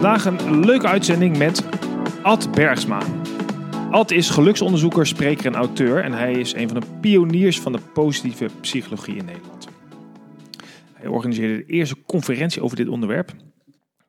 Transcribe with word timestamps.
Vandaag 0.00 0.24
een 0.24 0.64
leuke 0.64 0.86
uitzending 0.86 1.38
met 1.38 1.64
Ad 2.22 2.52
Bergsma. 2.52 3.02
Ad 3.90 4.10
is 4.10 4.30
geluksonderzoeker, 4.30 5.06
spreker 5.06 5.46
en 5.46 5.54
auteur 5.54 6.04
en 6.04 6.12
hij 6.12 6.32
is 6.32 6.54
een 6.54 6.68
van 6.68 6.80
de 6.80 6.86
pioniers 7.00 7.60
van 7.60 7.72
de 7.72 7.78
positieve 7.92 8.48
psychologie 8.60 9.16
in 9.16 9.24
Nederland. 9.24 9.68
Hij 10.92 11.06
organiseerde 11.06 11.56
de 11.56 11.72
eerste 11.72 11.96
conferentie 12.06 12.62
over 12.62 12.76
dit 12.76 12.88
onderwerp, 12.88 13.32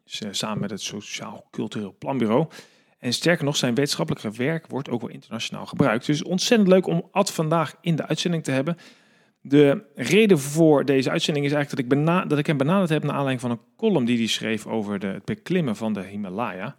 dus, 0.04 0.22
eh, 0.22 0.30
samen 0.32 0.60
met 0.60 0.70
het 0.70 0.82
Sociaal 0.82 1.48
Cultureel 1.52 1.96
Planbureau. 2.00 2.48
En 3.00 3.14
sterker 3.14 3.46
nog, 3.46 3.56
zijn 3.56 3.76
wetenschappelijke 3.76 4.32
werk 4.32 4.68
wordt 4.68 4.90
ook 4.90 5.02
wel 5.02 5.10
internationaal 5.10 5.66
gebruikt. 5.66 6.06
Dus 6.06 6.24
ontzettend 6.24 6.70
leuk 6.70 6.88
om 6.88 7.08
Ad 7.12 7.32
vandaag 7.32 7.76
in 7.82 7.96
de 7.96 8.08
uitzending 8.08 8.44
te 8.44 8.52
hebben. 8.52 8.78
De 9.48 9.84
reden 9.96 10.40
voor 10.40 10.86
deze 10.86 11.10
uitzending 11.10 11.46
is 11.46 11.52
eigenlijk 11.52 11.90
dat 11.90 12.00
ik, 12.00 12.30
dat 12.30 12.38
ik 12.38 12.48
hem 12.48 12.58
benaderd 12.58 12.90
heb 12.90 13.04
naar 13.04 13.12
aanleiding 13.12 13.42
van 13.42 13.52
een 13.52 13.60
column 13.78 14.06
die 14.06 14.18
hij 14.18 14.28
schreef 14.28 14.68
over 14.68 15.00
de, 15.00 15.08
het 15.08 15.26
beklimmen 15.26 15.76
van 15.76 15.94
de 15.94 16.04
Himalaya. 16.04 16.76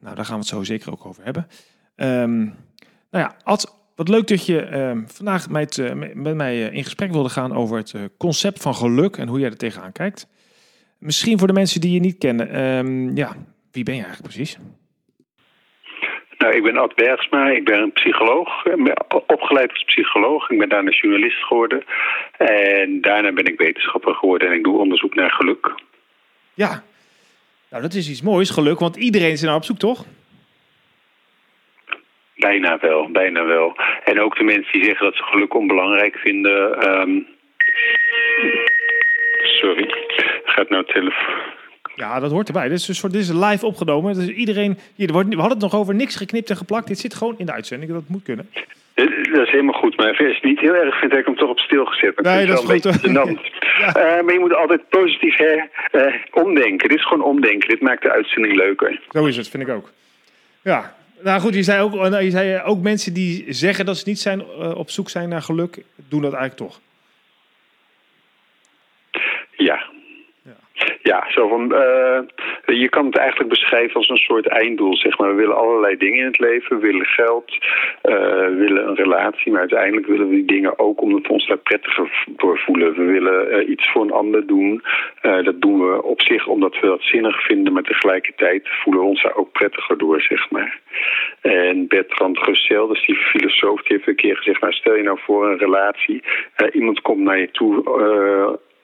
Nou, 0.00 0.14
daar 0.14 0.24
gaan 0.24 0.34
we 0.34 0.40
het 0.40 0.48
zo 0.48 0.64
zeker 0.64 0.92
ook 0.92 1.06
over 1.06 1.24
hebben. 1.24 1.46
Ehm, 1.94 2.44
nou 3.10 3.24
ja, 3.24 3.36
Ad, 3.42 3.76
wat 3.94 4.08
leuk 4.08 4.28
dat 4.28 4.46
je 4.46 4.60
ehm, 4.60 5.02
vandaag 5.06 5.48
met, 5.48 5.78
eh, 5.78 5.92
met 5.92 6.14
met 6.14 6.34
mij 6.34 6.68
eh, 6.68 6.74
in 6.74 6.84
gesprek 6.84 7.12
wilde 7.12 7.28
gaan 7.28 7.52
over 7.52 7.76
het 7.76 7.92
eh, 7.94 8.02
concept 8.16 8.62
van 8.62 8.74
geluk 8.74 9.16
en 9.16 9.28
hoe 9.28 9.38
jij 9.38 9.50
er 9.50 9.56
tegenaan 9.56 9.92
kijkt. 9.92 10.26
Misschien 10.98 11.38
voor 11.38 11.46
de 11.46 11.52
mensen 11.52 11.80
die 11.80 11.92
je 11.92 12.00
niet 12.00 12.18
kennen, 12.18 12.50
ehm, 12.50 13.16
ja, 13.16 13.36
wie 13.70 13.84
ben 13.84 13.94
je 13.94 14.02
eigenlijk 14.02 14.34
precies? 14.34 14.58
Nou, 16.46 16.58
ik 16.58 16.64
ben 16.64 16.76
Ad 16.76 16.94
Bergsma, 16.94 17.48
ik 17.48 17.64
ben 17.64 17.80
een 17.80 17.92
psycholoog, 17.92 18.62
ben 18.62 18.94
opgeleid 19.26 19.70
als 19.70 19.84
psycholoog. 19.84 20.50
Ik 20.50 20.58
ben 20.58 20.68
daarna 20.68 20.90
journalist 20.90 21.44
geworden 21.44 21.84
en 22.36 23.00
daarna 23.00 23.32
ben 23.32 23.44
ik 23.44 23.58
wetenschapper 23.58 24.14
geworden 24.14 24.48
en 24.48 24.54
ik 24.54 24.64
doe 24.64 24.78
onderzoek 24.78 25.14
naar 25.14 25.30
geluk. 25.30 25.74
Ja, 26.54 26.82
nou 27.70 27.82
dat 27.82 27.94
is 27.94 28.10
iets 28.10 28.22
moois, 28.22 28.50
geluk, 28.50 28.78
want 28.78 28.96
iedereen 28.96 29.30
is 29.30 29.40
er 29.40 29.46
nou 29.46 29.58
op 29.58 29.64
zoek, 29.64 29.78
toch? 29.78 30.04
Bijna 32.36 32.78
wel, 32.80 33.10
bijna 33.10 33.44
wel. 33.44 33.76
En 34.04 34.20
ook 34.20 34.36
de 34.36 34.44
mensen 34.44 34.72
die 34.72 34.84
zeggen 34.84 35.04
dat 35.06 35.16
ze 35.16 35.22
geluk 35.22 35.54
onbelangrijk 35.54 36.16
vinden. 36.16 36.80
ehm, 36.80 37.20
Sorry, 39.42 39.94
gaat 40.44 40.68
nou 40.68 40.84
telefoon. 40.84 41.54
Ja, 41.96 42.20
dat 42.20 42.30
hoort 42.30 42.46
erbij. 42.46 42.68
Dit 42.68 42.78
is, 42.78 42.88
een 42.88 42.94
soort, 42.94 43.12
dit 43.12 43.22
is 43.22 43.32
live 43.32 43.66
opgenomen. 43.66 44.14
Dus 44.14 44.28
iedereen, 44.28 44.78
hier, 44.94 45.06
er 45.06 45.12
wordt, 45.12 45.28
we 45.28 45.34
hadden 45.34 45.58
het 45.58 45.72
nog 45.72 45.80
over 45.80 45.94
niks 45.94 46.16
geknipt 46.16 46.50
en 46.50 46.56
geplakt. 46.56 46.86
Dit 46.86 46.98
zit 46.98 47.14
gewoon 47.14 47.34
in 47.38 47.46
de 47.46 47.52
uitzending. 47.52 47.92
Dat 47.92 48.08
moet 48.08 48.22
kunnen. 48.22 48.48
Eh, 48.94 49.04
Dat 49.32 49.46
is 49.46 49.50
helemaal 49.50 49.80
goed, 49.80 49.96
maar 49.96 50.08
als 50.08 50.16
je 50.18 50.24
het 50.24 50.42
niet 50.42 50.60
heel 50.60 50.74
erg 50.74 50.98
vindt, 50.98 51.14
heb 51.14 51.20
ik 51.20 51.26
hem 51.26 51.36
toch 51.36 51.50
op 51.50 51.58
stil 51.58 51.84
gezet. 51.84 52.20
Nee, 52.20 52.46
dat 52.46 52.58
is 52.58 52.82
wel 52.82 52.92
een 52.92 53.26
goed. 53.26 53.50
Eh, 53.76 54.22
maar 54.22 54.32
je 54.32 54.38
moet 54.38 54.54
altijd 54.54 54.88
positief 54.88 55.36
hè, 55.36 55.62
eh, 55.90 56.14
omdenken. 56.32 56.88
Dit 56.88 56.98
is 56.98 57.06
gewoon 57.06 57.24
omdenken. 57.24 57.68
Dit 57.68 57.80
maakt 57.80 58.02
de 58.02 58.10
uitzending 58.10 58.54
leuker. 58.54 59.00
Zo 59.10 59.24
is 59.26 59.36
het, 59.36 59.48
vind 59.48 59.62
ik 59.62 59.68
ook. 59.68 59.90
Ja, 60.62 60.94
nou 61.20 61.40
goed, 61.40 61.54
je 61.54 61.62
zei 61.62 61.82
ook, 61.82 62.20
je 62.20 62.30
zei 62.30 62.62
ook 62.62 62.82
mensen 62.82 63.14
die 63.14 63.44
zeggen 63.48 63.86
dat 63.86 63.96
ze 63.96 64.02
niet 64.06 64.18
zijn, 64.18 64.44
op 64.74 64.90
zoek 64.90 65.08
zijn 65.08 65.28
naar 65.28 65.42
geluk, 65.42 65.78
doen 66.08 66.22
dat 66.22 66.32
eigenlijk 66.32 66.70
toch. 66.70 66.80
Ja. 69.56 69.84
Ja, 71.02 71.24
zo 71.30 71.48
van, 71.48 71.74
eh, 71.74 72.20
je 72.64 72.88
kan 72.88 73.06
het 73.06 73.16
eigenlijk 73.16 73.50
beschrijven 73.50 73.94
als 73.94 74.08
een 74.08 74.16
soort 74.16 74.46
einddoel. 74.46 74.96
Zeg 74.96 75.18
maar. 75.18 75.28
We 75.28 75.34
willen 75.34 75.56
allerlei 75.56 75.96
dingen 75.96 76.18
in 76.18 76.24
het 76.24 76.38
leven. 76.38 76.80
We 76.80 76.86
willen 76.86 77.06
geld, 77.06 77.58
eh, 78.02 78.46
willen 78.46 78.88
een 78.88 78.94
relatie. 78.94 79.52
Maar 79.52 79.60
uiteindelijk 79.60 80.06
willen 80.06 80.28
we 80.28 80.34
die 80.34 80.44
dingen 80.44 80.78
ook 80.78 81.00
omdat 81.00 81.22
we 81.26 81.32
ons 81.32 81.46
daar 81.46 81.56
prettiger 81.56 82.24
door 82.26 82.58
voelen. 82.58 82.94
We 82.94 83.04
willen 83.04 83.50
eh, 83.50 83.68
iets 83.68 83.90
voor 83.90 84.02
een 84.02 84.12
ander 84.12 84.46
doen. 84.46 84.82
Dat 85.20 85.60
doen 85.60 85.90
we 85.90 86.02
op 86.02 86.22
zich 86.22 86.46
omdat 86.46 86.80
we 86.80 86.86
dat 86.86 87.02
zinnig 87.02 87.42
vinden. 87.46 87.72
Maar 87.72 87.82
tegelijkertijd 87.82 88.68
voelen 88.68 89.02
we 89.02 89.08
ons 89.08 89.22
daar 89.22 89.36
ook 89.36 89.52
prettiger 89.52 89.98
door, 89.98 90.20
zeg 90.20 90.50
maar. 90.50 90.80
En 91.40 91.86
Bertrand 91.88 92.38
Russell, 92.38 92.86
dus 92.86 93.06
die 93.06 93.16
filosoof, 93.16 93.82
die 93.82 93.96
heeft 93.96 94.08
een 94.08 94.16
keer 94.16 94.36
gezegd... 94.36 94.60
Nou, 94.60 94.72
stel 94.72 94.94
je 94.94 95.02
nou 95.02 95.18
voor 95.20 95.46
een 95.46 95.58
relatie. 95.58 96.22
Iemand 96.72 97.00
komt 97.00 97.20
naar 97.20 97.38
je 97.38 97.50
toe... 97.50 97.82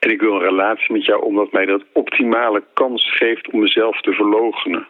en 0.03 0.09
ik 0.09 0.21
wil 0.21 0.33
een 0.33 0.49
relatie 0.49 0.93
met 0.93 1.05
jou 1.05 1.21
omdat 1.21 1.51
mij 1.51 1.65
dat 1.65 1.83
optimale 1.93 2.63
kans 2.73 3.11
geeft 3.15 3.49
om 3.51 3.59
mezelf 3.59 4.01
te 4.01 4.11
verloochenen. 4.13 4.87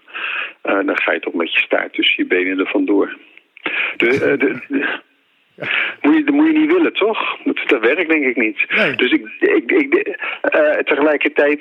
Eh, 0.62 0.80
dan 0.86 0.98
ga 0.98 1.12
je 1.12 1.20
toch 1.20 1.34
met 1.34 1.54
je 1.54 1.60
staart 1.60 1.94
tussen 1.94 2.24
je 2.24 2.30
benen 2.30 2.60
er 2.60 2.68
vandoor. 2.68 3.18
De, 3.98 4.08
eh, 4.08 4.20
de, 4.20 4.60
de- 4.68 5.02
moet 6.02 6.16
je, 6.16 6.24
dat 6.24 6.36
moet 6.36 6.46
je 6.46 6.60
niet 6.60 6.72
willen, 6.74 6.94
toch? 6.94 7.38
Dat, 7.44 7.60
dat 7.66 7.82
werkt 7.82 8.10
denk 8.10 8.26
ik 8.26 8.36
niet. 8.36 8.66
Nee. 8.76 8.96
Dus 8.96 9.12
ik, 9.12 9.28
ik, 9.40 9.72
ik, 9.72 9.94
eh, 10.42 10.78
tegelijkertijd 10.78 11.60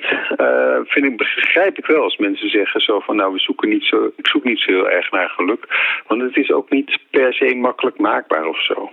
vind 0.83 1.05
ik, 1.05 1.17
begrijp 1.17 1.77
ik 1.77 1.85
wel 1.85 2.03
als 2.03 2.17
mensen 2.17 2.49
zeggen 2.49 2.81
zo 2.81 2.99
van 2.99 3.15
nou 3.15 3.33
we 3.33 3.39
zoeken 3.39 3.69
niet 3.69 3.83
zo, 3.83 4.11
ik 4.15 4.27
zoek 4.27 4.43
niet 4.43 4.59
zo 4.59 4.71
heel 4.71 4.89
erg 4.89 5.11
naar 5.11 5.29
geluk. 5.29 5.65
Want 6.07 6.21
het 6.21 6.37
is 6.37 6.51
ook 6.51 6.69
niet 6.69 6.97
per 7.09 7.33
se 7.33 7.55
makkelijk 7.55 7.97
maakbaar 7.97 8.45
of 8.45 8.63
zo. 8.63 8.91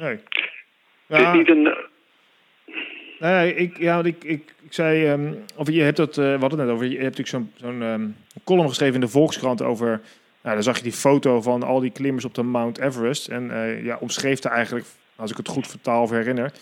Nee. 0.00 0.18
Het 1.08 1.20
is 1.20 1.32
niet 1.32 1.48
een, 1.48 1.76
Nee, 3.20 3.54
ik, 3.54 3.78
ja, 3.78 3.98
ik, 4.04 4.24
ik, 4.24 4.54
ik 4.62 4.72
zei, 4.72 5.06
ehm, 5.06 5.32
of 5.56 5.70
je 5.70 5.82
hebt 5.82 5.96
dat, 5.96 6.16
hadden 6.16 6.40
het 6.40 6.56
net 6.56 6.68
over, 6.68 6.86
je 6.86 6.98
hebt 6.98 7.18
natuurlijk 7.18 7.28
zo'n 7.28 7.52
zo'n 7.56 7.82
ehm, 7.82 8.06
column 8.44 8.68
geschreven 8.68 8.94
in 8.94 9.00
de 9.00 9.08
Volkskrant 9.08 9.62
over, 9.62 10.00
nou, 10.42 10.54
dan 10.54 10.62
zag 10.62 10.76
je 10.76 10.82
die 10.82 10.92
foto 10.92 11.42
van 11.42 11.62
al 11.62 11.80
die 11.80 11.90
klimmers 11.90 12.24
op 12.24 12.34
de 12.34 12.42
Mount 12.42 12.78
Everest 12.78 13.28
en 13.28 13.50
eh, 13.50 13.84
ja, 13.84 13.96
omschreef 14.00 14.44
er 14.44 14.50
eigenlijk, 14.50 14.86
als 15.16 15.30
ik 15.30 15.36
het 15.36 15.48
goed 15.48 15.66
vertaal 15.66 16.02
of 16.02 16.10
herinner, 16.10 16.52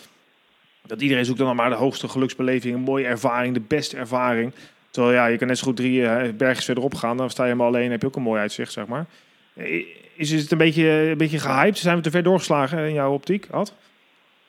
dat 0.85 1.01
iedereen 1.01 1.25
zoekt 1.25 1.39
dan 1.39 1.55
maar 1.55 1.69
de 1.69 1.75
hoogste 1.75 2.07
geluksbeleving, 2.07 2.75
een 2.75 2.81
mooie 2.81 3.05
ervaring, 3.05 3.53
de 3.53 3.61
beste 3.67 3.97
ervaring. 3.97 4.53
Terwijl 4.91 5.15
ja, 5.15 5.25
je 5.25 5.37
kan 5.37 5.47
net 5.47 5.57
zo 5.57 5.63
goed 5.63 5.75
drie 5.75 6.05
eh, 6.07 6.33
bergjes 6.33 6.65
verderop 6.65 6.95
gaan, 6.95 7.17
dan 7.17 7.29
sta 7.29 7.43
je 7.43 7.49
helemaal 7.49 7.73
alleen, 7.73 7.91
heb 7.91 8.01
je 8.01 8.07
ook 8.07 8.15
een 8.15 8.21
mooi 8.21 8.41
uitzicht, 8.41 8.71
zeg 8.71 8.87
maar. 8.87 9.05
Eh, 9.53 9.83
Is 10.15 10.31
het 10.31 10.51
een 10.51 10.57
beetje, 10.57 10.89
een 10.89 11.17
beetje 11.17 11.39
gehyped? 11.39 11.77
Zijn 11.77 11.95
we 11.95 12.01
te 12.01 12.11
ver 12.11 12.23
doorgeslagen 12.23 12.87
in 12.87 12.93
jouw 12.93 13.13
optiek, 13.13 13.47
Ad? 13.51 13.73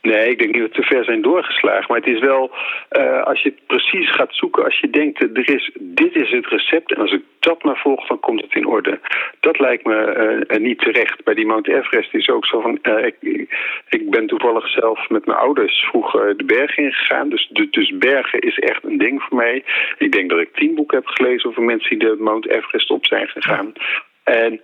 Nee, 0.08 0.30
ik 0.30 0.38
denk 0.38 0.52
niet 0.52 0.62
dat 0.62 0.76
we 0.76 0.82
te 0.82 0.94
ver 0.94 1.04
zijn 1.04 1.22
doorgeslagen. 1.22 1.84
Maar 1.88 2.00
het 2.00 2.14
is 2.14 2.20
wel, 2.20 2.50
eh, 2.88 3.22
als 3.22 3.42
je 3.42 3.48
het 3.48 3.66
precies 3.66 4.14
gaat 4.14 4.34
zoeken, 4.34 4.64
als 4.64 4.80
je 4.80 4.90
denkt, 4.90 5.20
er 5.22 5.50
is, 5.54 5.70
dit 5.80 6.14
is 6.14 6.30
het 6.30 6.46
recept 6.46 6.92
en 6.94 7.00
als 7.00 7.12
ik 7.12 7.22
dat 7.38 7.62
maar 7.62 7.76
volg, 7.76 8.06
dan 8.06 8.20
komt 8.20 8.40
het 8.40 8.54
in 8.54 8.66
orde. 8.66 9.00
Dat 9.40 9.58
lijkt 9.58 9.84
me 9.84 9.96
eh, 9.96 10.56
eh, 10.56 10.62
niet 10.62 10.78
terecht. 10.78 11.24
Bij 11.24 11.34
die 11.34 11.46
Mount 11.46 11.68
Everest 11.68 12.14
is 12.14 12.28
ook 12.28 12.46
zo 12.46 12.60
van, 12.60 12.78
ik, 13.04 13.16
ik 13.88 14.10
ben 14.10 14.26
toevallig 14.26 14.68
zelf 14.68 15.08
met 15.08 15.26
mijn 15.26 15.38
ouders 15.38 15.86
vroeger 15.90 16.36
de 16.36 16.44
bergen 16.44 16.82
ingegaan. 16.82 17.28
Dus, 17.28 17.48
dus, 17.52 17.70
dus 17.70 17.98
bergen 17.98 18.40
is 18.40 18.58
echt 18.58 18.84
een 18.84 18.98
ding 18.98 19.22
voor 19.22 19.36
mij. 19.36 19.64
Ik 19.98 20.12
denk 20.12 20.30
dat 20.30 20.40
ik 20.40 20.54
tien 20.54 20.74
boeken 20.74 20.98
heb 20.98 21.06
gelezen 21.06 21.48
over 21.48 21.62
mensen 21.62 21.98
die 21.98 22.08
de 22.08 22.16
Mount 22.18 22.48
Everest 22.48 22.90
op 22.90 23.06
zijn 23.06 23.28
gegaan. 23.28 23.72
En 24.24 24.60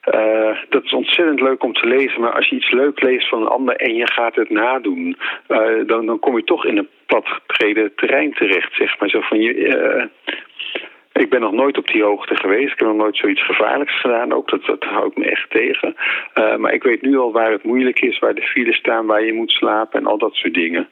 eh, 0.00 0.56
dat 0.68 0.84
is 0.84 0.92
ontzettend 0.92 1.40
leuk 1.40 1.62
om 1.62 1.72
te 1.72 1.86
lezen, 1.86 2.20
maar 2.20 2.32
als 2.32 2.48
je 2.48 2.56
iets 2.56 2.70
leuk 2.70 3.02
leest 3.02 3.28
van 3.28 3.40
een 3.40 3.48
ander 3.48 3.76
en 3.76 3.94
je 3.94 4.12
gaat 4.12 4.34
het 4.34 4.50
nadoen, 4.50 5.16
eh, 5.46 5.86
dan, 5.86 6.06
dan 6.06 6.18
kom 6.18 6.36
je 6.36 6.44
toch 6.44 6.64
in 6.64 6.76
een 6.76 6.88
platgetreden 7.06 7.94
terrein 7.94 8.32
terecht, 8.32 8.74
zeg 8.74 8.98
maar. 8.98 9.08
Zo 9.08 9.20
van 9.20 9.40
je, 9.40 9.66
eh, 9.66 10.04
ik 11.12 11.30
ben 11.30 11.40
nog 11.40 11.52
nooit 11.52 11.78
op 11.78 11.86
die 11.86 12.02
hoogte 12.02 12.36
geweest, 12.36 12.72
ik 12.72 12.78
heb 12.78 12.88
nog 12.88 12.96
nooit 12.96 13.16
zoiets 13.16 13.44
gevaarlijks 13.44 14.00
gedaan, 14.00 14.32
ook 14.32 14.50
dat, 14.50 14.64
dat 14.64 14.84
houdt 14.84 15.16
me 15.16 15.24
echt 15.24 15.50
tegen. 15.50 15.96
Maar 16.58 16.72
ik 16.72 16.82
weet 16.82 17.02
nu 17.02 17.18
al 17.18 17.32
waar 17.32 17.52
het 17.52 17.64
moeilijk 17.64 18.00
is, 18.00 18.18
waar 18.18 18.34
de 18.34 18.42
files 18.42 18.76
staan, 18.76 19.06
waar 19.06 19.24
je 19.24 19.32
moet 19.32 19.50
slapen 19.50 20.00
en 20.00 20.06
al 20.06 20.18
dat 20.18 20.34
soort 20.34 20.54
dingen. 20.54 20.88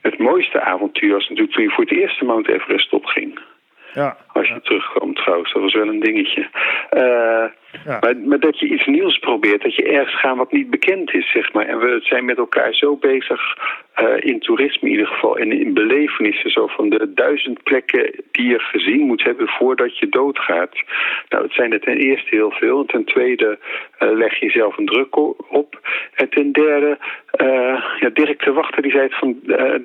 Het 0.00 0.18
mooiste 0.18 0.60
avontuur 0.60 1.12
was 1.12 1.28
natuurlijk 1.28 1.54
toen 1.54 1.64
je 1.64 1.70
voor 1.70 1.84
het 1.84 1.92
eerst 1.92 2.18
de 2.18 2.24
Mount 2.24 2.48
Everest 2.48 2.92
opging. 2.92 3.38
Ja. 3.94 4.16
Als 4.32 4.48
je 4.48 4.60
terugkomt 4.62 5.16
trouwens, 5.16 5.52
dat 5.52 5.62
was 5.62 5.74
wel 5.74 5.88
een 5.88 6.00
dingetje. 6.00 6.48
Eh, 6.90 7.44
Ja. 7.84 7.98
maar, 8.00 8.16
maar 8.16 8.40
dat 8.40 8.58
je 8.58 8.66
iets 8.66 8.86
nieuws 8.86 9.18
probeert, 9.18 9.62
dat 9.62 9.74
je 9.74 9.82
ergens 9.82 10.20
gaat 10.20 10.36
wat 10.36 10.52
niet 10.52 10.70
bekend 10.70 11.14
is, 11.14 11.30
zeg 11.30 11.52
maar. 11.52 11.66
En 11.66 11.78
we 11.78 11.98
zijn 12.02 12.24
met 12.24 12.38
elkaar 12.38 12.74
zo 12.74 12.96
bezig, 12.96 13.56
eh, 13.94 14.16
in 14.20 14.40
toerisme 14.40 14.88
in 14.88 14.94
ieder 14.94 15.06
geval, 15.06 15.38
en 15.38 15.52
in 15.52 15.74
belevenissen, 15.74 16.50
zo 16.50 16.66
van 16.66 16.88
de 16.88 17.12
duizend 17.14 17.62
plekken 17.62 18.10
die 18.30 18.48
je 18.48 18.58
gezien 18.58 19.00
moet 19.00 19.22
hebben 19.24 19.48
voordat 19.48 19.98
je 19.98 20.08
doodgaat. 20.08 20.82
Nou, 21.28 21.42
het 21.44 21.52
zijn 21.52 21.72
er 21.72 21.80
ten 21.80 21.96
eerste 21.96 22.34
heel 22.36 22.50
veel. 22.50 22.80
En 22.80 22.86
ten 22.86 23.04
tweede 23.04 23.58
leg 23.98 24.38
je 24.38 24.46
jezelf 24.46 24.78
een 24.78 24.86
druk 24.86 25.16
op. 25.52 25.80
En 26.14 26.28
ten 26.28 26.52
derde, 26.52 26.98
ja, 28.00 28.08
Dirk 28.12 28.44
de 28.44 28.52
Wachter 28.52 28.82
die 28.82 28.90
zei 28.92 29.02
het 29.02 29.18
van, 29.18 29.36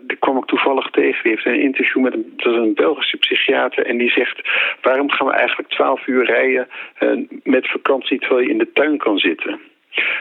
die 0.02 0.18
kwam 0.18 0.38
ik 0.38 0.46
toevallig 0.46 0.90
tegen. 0.90 1.24
Die 1.24 1.32
heeft 1.32 1.46
een 1.46 1.62
interview 1.62 2.04
met 2.04 2.14
een, 2.14 2.34
dat 2.36 2.54
is 2.54 2.60
een 2.60 2.74
Belgische 2.74 3.18
psychiater 3.18 3.86
en 3.86 3.98
die 3.98 4.10
zegt, 4.12 4.37
waarom 4.81 5.12
gaan 5.12 5.28
we 5.28 5.34
eigenlijk 5.34 5.69
twaalf 5.69 6.07
uur 6.07 6.25
rijden 6.25 6.68
met 7.44 7.68
vakantie 7.69 8.19
terwijl 8.19 8.42
je 8.42 8.51
in 8.51 8.57
de 8.57 8.72
tuin 8.74 8.98
kan 8.98 9.18
zitten? 9.18 9.60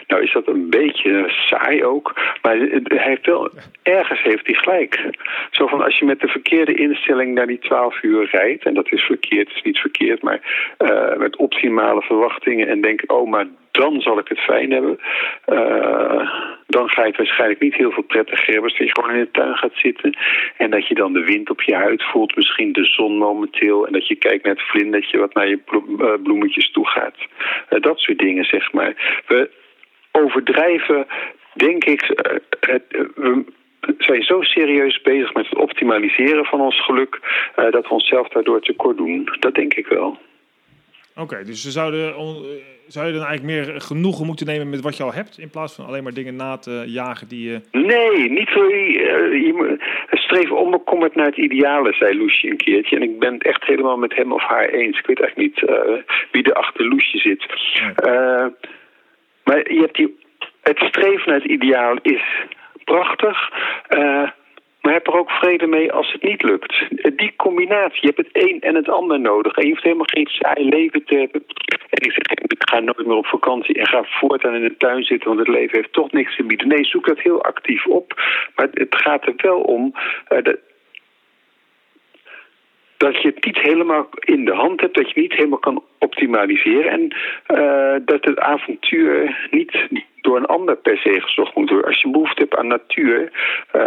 Nou 0.06 0.22
is 0.22 0.32
dat 0.32 0.48
een 0.48 0.70
beetje 0.70 1.24
saai 1.28 1.84
ook, 1.84 2.14
maar 2.42 2.56
hij 2.56 2.82
heeft 2.82 3.26
wel, 3.26 3.50
ergens 3.82 4.22
heeft 4.22 4.46
hij 4.46 4.54
gelijk. 4.54 5.10
Zo 5.50 5.66
van 5.66 5.82
als 5.82 5.98
je 5.98 6.04
met 6.04 6.20
de 6.20 6.28
verkeerde 6.28 6.74
instelling 6.74 7.34
naar 7.34 7.46
die 7.46 7.58
12 7.58 8.02
uur 8.02 8.28
rijdt, 8.30 8.64
en 8.64 8.74
dat 8.74 8.92
is 8.92 9.02
verkeerd, 9.02 9.50
is 9.54 9.62
niet 9.62 9.78
verkeerd, 9.78 10.22
maar 10.22 10.40
uh, 10.78 11.16
met 11.16 11.36
optimale 11.36 12.02
verwachtingen 12.02 12.68
en 12.68 12.80
denk, 12.80 13.02
oh 13.06 13.30
maar 13.30 13.46
dan 13.70 14.00
zal 14.00 14.18
ik 14.18 14.28
het 14.28 14.40
fijn 14.40 14.70
hebben. 14.70 14.98
Uh, 15.46 16.30
dan 16.66 16.88
ga 16.88 17.02
je 17.02 17.08
het 17.08 17.16
waarschijnlijk 17.16 17.60
niet 17.60 17.74
heel 17.74 17.90
veel 17.90 18.02
prettiger 18.02 18.52
hebben 18.52 18.70
als 18.70 18.78
je 18.78 18.90
gewoon 18.92 19.14
in 19.14 19.20
de 19.20 19.30
tuin 19.30 19.56
gaat 19.56 19.74
zitten. 19.74 20.16
En 20.56 20.70
dat 20.70 20.86
je 20.86 20.94
dan 20.94 21.12
de 21.12 21.24
wind 21.24 21.50
op 21.50 21.62
je 21.62 21.74
huid 21.74 22.02
voelt, 22.02 22.36
misschien 22.36 22.72
de 22.72 22.84
zon 22.84 23.16
momenteel. 23.18 23.86
En 23.86 23.92
dat 23.92 24.06
je 24.06 24.14
kijkt 24.14 24.44
naar 24.44 24.54
het 24.54 24.68
vlindertje 24.68 25.18
wat 25.18 25.34
naar 25.34 25.48
je 25.48 25.58
eh, 25.98 26.22
bloemetjes 26.22 26.70
toe 26.70 26.86
gaat. 26.86 27.16
Uh, 27.70 27.80
dat 27.80 27.98
soort 27.98 28.18
dingen, 28.18 28.44
zeg 28.44 28.72
maar. 28.72 29.22
We 29.26 29.50
overdrijven, 30.12 31.06
denk 31.54 31.84
ik, 31.84 32.00
het, 32.60 32.82
we 32.90 33.44
zijn 33.98 34.22
zo 34.22 34.42
serieus 34.42 35.00
bezig 35.02 35.34
met 35.34 35.48
het 35.48 35.58
optimaliseren 35.58 36.44
van 36.44 36.60
ons 36.60 36.84
geluk... 36.84 37.20
dat 37.54 37.88
we 37.88 37.88
onszelf 37.88 38.28
daardoor 38.28 38.60
tekort 38.60 38.96
doen. 38.96 39.28
Dat 39.40 39.54
denk 39.54 39.74
ik 39.74 39.86
wel. 39.86 40.18
Oké, 41.16 41.44
dus 41.44 41.62
ze 41.62 41.70
zouden 41.70 42.14
zou 42.86 43.06
je 43.06 43.12
dan 43.12 43.24
eigenlijk 43.24 43.56
meer 43.56 43.80
genoegen 43.80 44.26
moeten 44.26 44.46
nemen 44.46 44.70
met 44.70 44.80
wat 44.80 44.96
je 44.96 45.02
al 45.02 45.12
hebt, 45.12 45.38
in 45.38 45.50
plaats 45.50 45.74
van 45.74 45.86
alleen 45.86 46.02
maar 46.02 46.14
dingen 46.14 46.36
na 46.36 46.56
te 46.56 46.84
jagen 46.86 47.28
die 47.28 47.50
je... 47.50 47.60
Nee, 47.72 48.30
niet 48.30 48.48
zo. 48.48 48.64
Uh, 48.64 49.32
je 49.32 49.78
streef 50.10 50.50
onbekommerd 50.50 51.14
naar 51.14 51.26
het 51.26 51.36
ideale, 51.36 51.92
zei 51.92 52.18
Loesje 52.18 52.50
een 52.50 52.56
keertje. 52.56 52.96
En 52.96 53.02
ik 53.02 53.18
ben 53.18 53.32
het 53.32 53.44
echt 53.44 53.64
helemaal 53.64 53.96
met 53.96 54.16
hem 54.16 54.32
of 54.32 54.42
haar 54.42 54.68
eens. 54.68 54.98
Ik 54.98 55.06
weet 55.06 55.20
eigenlijk 55.20 55.60
niet 55.60 55.70
uh, 55.70 55.78
wie 56.32 56.42
er 56.42 56.52
achter 56.52 56.88
Loesje 56.88 57.18
zit. 57.18 57.46
Uh, 58.06 58.46
maar 59.44 59.72
je 59.72 59.80
hebt 59.80 59.96
die, 59.96 60.16
het 60.62 60.78
streven 60.78 61.28
naar 61.30 61.40
het 61.40 61.50
ideaal 61.50 61.96
is 62.02 62.22
prachtig. 62.84 63.50
Maar 64.86 64.94
heb 64.94 65.06
er 65.06 65.18
ook 65.18 65.30
vrede 65.30 65.66
mee 65.66 65.92
als 65.92 66.12
het 66.12 66.22
niet 66.22 66.42
lukt. 66.42 66.74
Die 67.16 67.32
combinatie, 67.36 67.98
je 68.00 68.12
hebt 68.14 68.28
het 68.28 68.44
een 68.44 68.60
en 68.60 68.74
het 68.74 68.88
ander 68.88 69.20
nodig. 69.20 69.56
En 69.56 69.64
je 69.64 69.70
hoeft 69.70 69.82
helemaal 69.82 70.06
geen 70.08 70.26
saai 70.26 70.68
leven 70.68 71.04
te 71.04 71.14
hebben. 71.14 71.44
En 71.90 72.06
ik 72.06 72.12
zeg, 72.12 72.38
ik 72.42 72.68
ga 72.68 72.80
nooit 72.80 73.06
meer 73.06 73.16
op 73.16 73.26
vakantie 73.26 73.74
en 73.74 73.86
ga 73.86 74.04
voortaan 74.04 74.54
in 74.54 74.62
de 74.62 74.76
tuin 74.76 75.04
zitten, 75.04 75.28
want 75.28 75.40
het 75.46 75.56
leven 75.56 75.76
heeft 75.76 75.92
toch 75.92 76.12
niks 76.12 76.36
te 76.36 76.44
bieden. 76.44 76.68
Nee, 76.68 76.84
zoek 76.84 77.06
dat 77.06 77.18
heel 77.18 77.42
actief 77.42 77.86
op. 77.86 78.14
Maar 78.56 78.68
het 78.72 78.96
gaat 78.96 79.26
er 79.26 79.34
wel 79.36 79.60
om. 79.60 79.92
De, 80.28 80.58
dat 82.96 83.22
je 83.22 83.28
het 83.28 83.44
niet 83.44 83.58
helemaal 83.58 84.08
in 84.18 84.44
de 84.44 84.54
hand 84.54 84.80
hebt, 84.80 84.94
dat 84.94 85.10
je 85.10 85.20
niet 85.20 85.32
helemaal 85.32 85.58
kan 85.58 85.82
optimaliseren 85.98 86.90
en 86.90 87.16
uh, 87.60 87.96
dat 88.04 88.24
het 88.24 88.38
avontuur 88.38 89.48
niet 89.50 89.86
door 90.20 90.36
een 90.36 90.46
ander 90.46 90.76
per 90.76 90.98
se 90.98 91.20
gezocht 91.20 91.54
moet 91.54 91.70
worden. 91.70 91.86
Als 91.86 92.00
je 92.00 92.10
behoefte 92.10 92.40
hebt 92.42 92.56
aan 92.56 92.66
natuur, 92.66 93.30
uh, 93.76 93.82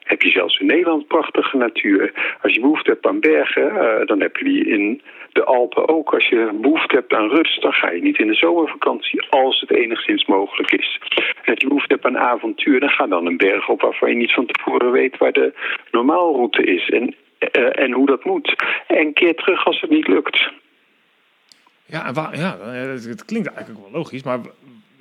heb 0.00 0.22
je 0.22 0.30
zelfs 0.30 0.58
in 0.58 0.66
Nederland 0.66 1.06
prachtige 1.06 1.56
natuur. 1.56 2.12
Als 2.42 2.54
je 2.54 2.60
behoefte 2.60 2.90
hebt 2.90 3.06
aan 3.06 3.20
bergen, 3.20 3.72
uh, 3.74 4.06
dan 4.06 4.20
heb 4.20 4.36
je 4.36 4.44
die 4.44 4.66
in 4.66 5.02
de 5.32 5.44
Alpen 5.44 5.88
ook. 5.88 6.14
Als 6.14 6.28
je 6.28 6.50
behoefte 6.60 6.94
hebt 6.94 7.12
aan 7.12 7.28
rust, 7.28 7.62
dan 7.62 7.72
ga 7.72 7.90
je 7.90 8.02
niet 8.02 8.18
in 8.18 8.26
de 8.26 8.34
zomervakantie, 8.34 9.22
als 9.30 9.60
het 9.60 9.70
enigszins 9.70 10.26
mogelijk 10.26 10.72
is. 10.72 11.00
Als 11.44 11.60
je 11.60 11.66
behoefte 11.66 11.94
hebt 11.94 12.06
aan 12.06 12.18
avontuur, 12.18 12.80
dan 12.80 12.90
ga 12.90 13.06
dan 13.06 13.26
een 13.26 13.36
berg 13.36 13.68
op 13.68 13.80
waarvan 13.80 14.08
je 14.08 14.16
niet 14.16 14.32
van 14.32 14.46
tevoren 14.46 14.90
weet 14.90 15.18
waar 15.18 15.32
de 15.32 15.52
normaalroute 15.90 16.62
is. 16.62 16.90
En 16.90 17.14
uh, 17.52 17.84
en 17.84 17.92
hoe 17.92 18.06
dat 18.06 18.24
moet. 18.24 18.54
En 18.86 19.12
keer 19.12 19.34
terug 19.34 19.66
als 19.66 19.80
het 19.80 19.90
niet 19.90 20.08
lukt. 20.08 20.50
Ja, 21.86 22.10
ja, 22.32 22.56
het 22.60 23.24
klinkt 23.24 23.48
eigenlijk 23.48 23.80
wel 23.80 23.90
logisch, 23.92 24.22
maar 24.22 24.38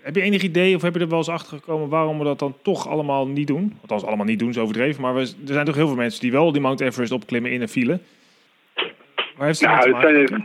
heb 0.02 0.16
je 0.16 0.22
enig 0.22 0.42
idee 0.42 0.76
of 0.76 0.82
heb 0.82 0.94
je 0.94 1.00
er 1.00 1.08
wel 1.08 1.18
eens 1.18 1.30
achter 1.30 1.58
gekomen 1.58 1.90
waarom 1.90 2.18
we 2.18 2.24
dat 2.24 2.40
dan 2.40 2.56
toch 2.62 2.88
allemaal 2.88 3.28
niet 3.28 3.48
doen? 3.48 3.78
Althans, 3.82 4.06
allemaal 4.06 4.26
niet 4.26 4.40
doen, 4.40 4.50
is 4.50 4.58
overdreven. 4.58 5.02
Maar 5.02 5.14
we, 5.14 5.20
er 5.20 5.54
zijn 5.54 5.66
toch 5.66 5.76
heel 5.76 5.88
veel 5.88 5.96
mensen 5.96 6.22
die 6.22 6.32
wel 6.32 6.52
die 6.52 6.62
Mount 6.62 6.82
Everest 6.82 7.12
opklimmen 7.12 7.52
in 7.52 7.62
een 7.62 7.68
file. 7.68 8.00
Waar 9.36 9.48
heeft 9.48 9.62
nou, 9.62 9.76
het 9.76 10.02
zijn, 10.02 10.44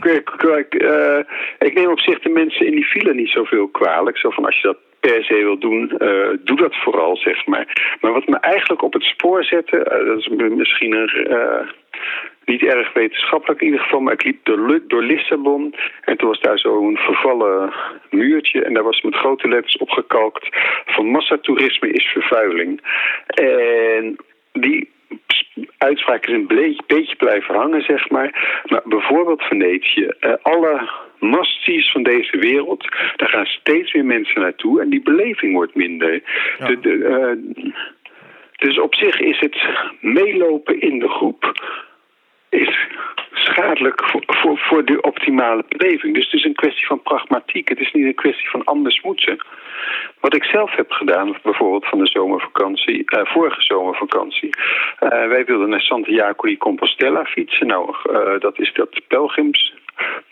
ik, 0.58 0.82
uh, 0.82 1.18
ik 1.58 1.74
neem 1.74 1.90
op 1.90 2.00
zich 2.00 2.18
de 2.18 2.28
mensen 2.28 2.66
in 2.66 2.72
die 2.72 2.84
file 2.84 3.14
niet 3.14 3.28
zoveel 3.28 3.68
kwalijk. 3.68 4.18
Zo 4.18 4.30
van 4.30 4.44
als 4.44 4.60
je 4.60 4.66
dat 4.66 4.78
per 5.06 5.24
se 5.24 5.34
wil 5.34 5.58
doen, 5.58 5.92
uh, 5.98 6.28
doe 6.44 6.56
dat 6.56 6.74
vooral, 6.76 7.16
zeg 7.16 7.46
maar. 7.46 7.96
Maar 8.00 8.12
wat 8.12 8.26
me 8.26 8.36
eigenlijk 8.36 8.82
op 8.82 8.92
het 8.92 9.02
spoor 9.02 9.44
zette, 9.44 9.76
uh, 9.76 10.06
dat 10.06 10.18
is 10.18 10.28
misschien 10.28 10.92
een, 10.92 11.26
uh, 11.30 11.68
niet 12.44 12.62
erg 12.62 12.92
wetenschappelijk 12.92 13.60
in 13.60 13.66
ieder 13.66 13.82
geval, 13.82 14.00
maar 14.00 14.12
ik 14.12 14.24
liep 14.24 14.44
door, 14.44 14.80
door 14.86 15.02
Lissabon 15.02 15.74
en 16.04 16.16
toen 16.16 16.28
was 16.28 16.40
daar 16.40 16.58
zo'n 16.58 16.96
vervallen 16.96 17.72
muurtje 18.10 18.64
en 18.64 18.74
daar 18.74 18.82
was 18.82 19.02
met 19.02 19.14
grote 19.14 19.48
letters 19.48 19.76
opgekalkt 19.76 20.48
van 20.86 21.06
massatoerisme 21.06 21.88
is 21.90 22.04
vervuiling. 22.04 22.80
En 23.26 24.16
die 24.52 24.90
uitspraak 25.78 26.26
is 26.26 26.34
een 26.34 26.46
beetje 26.86 27.16
blijven 27.16 27.54
hangen, 27.54 27.82
zeg 27.82 28.10
maar. 28.10 28.62
Maar 28.64 28.82
bijvoorbeeld 28.84 29.42
Venetië, 29.42 30.10
alle 30.42 30.88
masties 31.18 31.90
van 31.90 32.02
deze 32.02 32.38
wereld, 32.38 32.86
daar 33.16 33.28
gaan 33.28 33.46
steeds 33.46 33.92
meer 33.92 34.04
mensen 34.04 34.40
naartoe 34.40 34.80
en 34.80 34.90
die 34.90 35.02
beleving 35.02 35.52
wordt 35.52 35.74
minder. 35.74 36.22
De, 36.58 36.80
de, 36.80 36.92
uh, 36.92 37.54
dus 38.56 38.80
op 38.80 38.94
zich 38.94 39.20
is 39.20 39.40
het 39.40 39.56
meelopen 40.00 40.80
in 40.80 40.98
de 40.98 41.08
groep 41.08 41.54
is 42.48 42.88
schadelijk 43.32 44.04
voor, 44.04 44.22
voor, 44.26 44.58
voor, 44.58 44.84
de 44.84 45.00
optimale 45.00 45.64
beleving. 45.68 46.14
Dus 46.14 46.24
het 46.24 46.34
is 46.34 46.44
een 46.44 46.54
kwestie 46.54 46.86
van 46.86 47.02
pragmatiek. 47.02 47.68
Het 47.68 47.80
is 47.80 47.92
niet 47.92 48.04
een 48.04 48.14
kwestie 48.14 48.50
van 48.50 48.64
anders 48.64 49.00
moeten. 49.00 49.36
Wat 50.20 50.34
ik 50.34 50.44
zelf 50.44 50.76
heb 50.76 50.90
gedaan, 50.90 51.36
bijvoorbeeld 51.42 51.86
van 51.86 51.98
de 51.98 52.06
zomervakantie, 52.06 53.02
uh, 53.06 53.20
vorige 53.24 53.62
zomervakantie. 53.62 54.50
Uh, 55.00 55.08
wij 55.08 55.44
wilden 55.44 55.68
naar 55.68 55.80
Santiago 55.80 56.46
di 56.46 56.56
Compostela 56.56 57.24
fietsen. 57.24 57.66
Nou, 57.66 57.94
uh, 58.10 58.40
dat 58.40 58.58
is 58.58 58.72
dat 58.72 59.00
pelgrims 59.08 59.74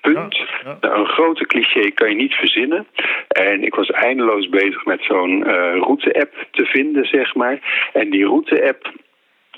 Punt. 0.00 0.38
Nou, 0.80 0.98
een 0.98 1.06
grote 1.06 1.46
cliché 1.46 1.90
kan 1.90 2.08
je 2.08 2.14
niet 2.14 2.34
verzinnen. 2.34 2.86
En 3.28 3.62
ik 3.62 3.74
was 3.74 3.90
eindeloos 3.90 4.48
bezig 4.48 4.84
met 4.84 5.02
zo'n 5.02 5.38
uh, 5.38 5.76
route-app 5.76 6.46
te 6.50 6.64
vinden, 6.64 7.04
zeg 7.04 7.34
maar. 7.34 7.88
En 7.92 8.10
die 8.10 8.26
route-app, 8.26 8.92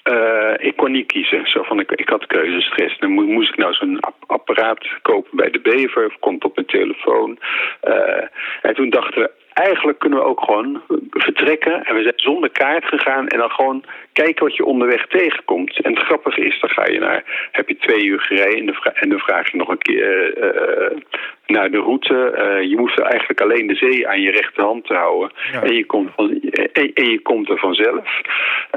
uh, 0.05 0.55
ik 0.59 0.77
kon 0.77 0.93
niet 0.93 1.07
kiezen. 1.07 1.47
Zo 1.47 1.63
van, 1.63 1.81
ik, 1.81 1.91
ik 1.91 2.09
had 2.09 2.27
keuzestress. 2.27 2.99
Dan 2.99 3.11
moest 3.11 3.49
ik 3.49 3.57
nou 3.57 3.73
zo'n 3.75 4.01
apparaat 4.27 4.87
kopen 5.03 5.37
bij 5.37 5.51
de 5.51 5.61
Bever 5.61 6.07
of 6.07 6.19
komt 6.19 6.45
op 6.45 6.55
mijn 6.55 6.67
telefoon. 6.67 7.39
Uh, 7.85 8.25
en 8.63 8.75
toen 8.75 8.91
dachten 8.91 9.23
we, 9.23 9.31
eigenlijk 9.53 9.99
kunnen 9.99 10.19
we 10.19 10.25
ook 10.25 10.41
gewoon 10.41 10.83
vertrekken. 11.11 11.85
En 11.85 11.95
we 11.95 12.03
zijn 12.03 12.15
zonder 12.17 12.51
kaart 12.51 12.85
gegaan 12.85 13.29
en 13.29 13.39
dan 13.39 13.51
gewoon 13.51 13.85
kijken 14.23 14.45
wat 14.45 14.57
je 14.57 14.65
onderweg 14.65 15.07
tegenkomt. 15.07 15.81
En 15.81 15.95
het 15.95 16.05
grappige 16.05 16.41
is, 16.41 16.61
dan 16.61 16.71
ga 16.71 16.87
je 16.87 16.99
naar, 16.99 17.49
heb 17.53 17.69
je 17.69 17.77
twee 17.77 18.05
uur 18.05 18.21
gereden 18.21 18.59
en, 18.59 18.67
de 18.67 18.91
en 18.95 19.09
dan 19.09 19.19
vraag 19.19 19.51
je 19.51 19.57
nog 19.57 19.69
een 19.69 19.79
keer 19.79 20.39
uh, 20.39 20.99
naar 21.47 21.71
de 21.71 21.79
route. 21.79 22.15
Uh, 22.15 22.71
je 22.71 22.77
hoeft 22.77 23.01
eigenlijk 23.01 23.41
alleen 23.41 23.67
de 23.67 23.75
zee 23.75 24.09
aan 24.09 24.21
je 24.21 24.31
rechterhand 24.31 24.87
te 24.87 24.95
houden. 24.95 25.33
Ja. 25.53 25.63
En, 25.63 25.75
je 25.75 25.87
komt 25.87 26.11
van, 26.17 26.41
en, 26.73 26.91
en, 26.95 27.11
je 27.11 27.21
komt 27.23 27.49
er 27.49 27.59
vanzelf. 27.59 28.21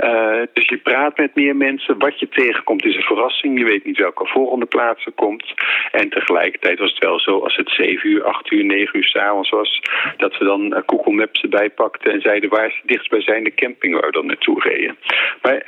Uh, 0.04 0.42
dus 0.54 0.68
je 0.68 0.78
praat 0.78 1.18
met 1.18 1.36
meer 1.36 1.56
mensen. 1.56 1.98
Wat 1.98 2.20
je 2.20 2.30
tegenkomt 2.30 2.86
is 2.86 2.96
een 2.96 3.02
verrassing. 3.02 3.60
Je 3.60 3.66
weet 3.66 3.86
niet 3.86 3.98
welke 3.98 4.26
volgende 4.26 4.66
plaats 4.66 5.06
er 5.06 5.12
komt. 5.12 5.54
En 5.92 6.10
tegelijkertijd 6.10 6.80
was 6.80 6.90
het 6.90 7.04
wel 7.04 7.20
zo, 7.20 7.40
als 7.40 7.56
het 7.56 7.70
7 7.70 8.10
uur, 8.10 8.24
8 8.24 8.52
uur, 8.52 8.66
9 8.66 8.98
uur 8.98 9.06
s'avonds 9.06 9.50
was, 9.50 9.82
dat 10.18 10.38
we 10.38 10.46
dan 10.46 10.84
Google 10.86 11.14
Maps 11.14 11.42
erbij 11.42 11.70
pakten 11.70 12.12
en 12.12 12.22
zeiden 12.22 12.50
waar 12.50 12.68
is 12.68 12.80
de 12.82 12.88
dichtstbijzijnde 12.88 13.54
camping 13.54 13.94
waar 13.94 14.06
we 14.06 14.12
dan 14.12 14.26
naartoe 14.26 14.62
reden. 14.62 14.98
Maar 15.42 15.66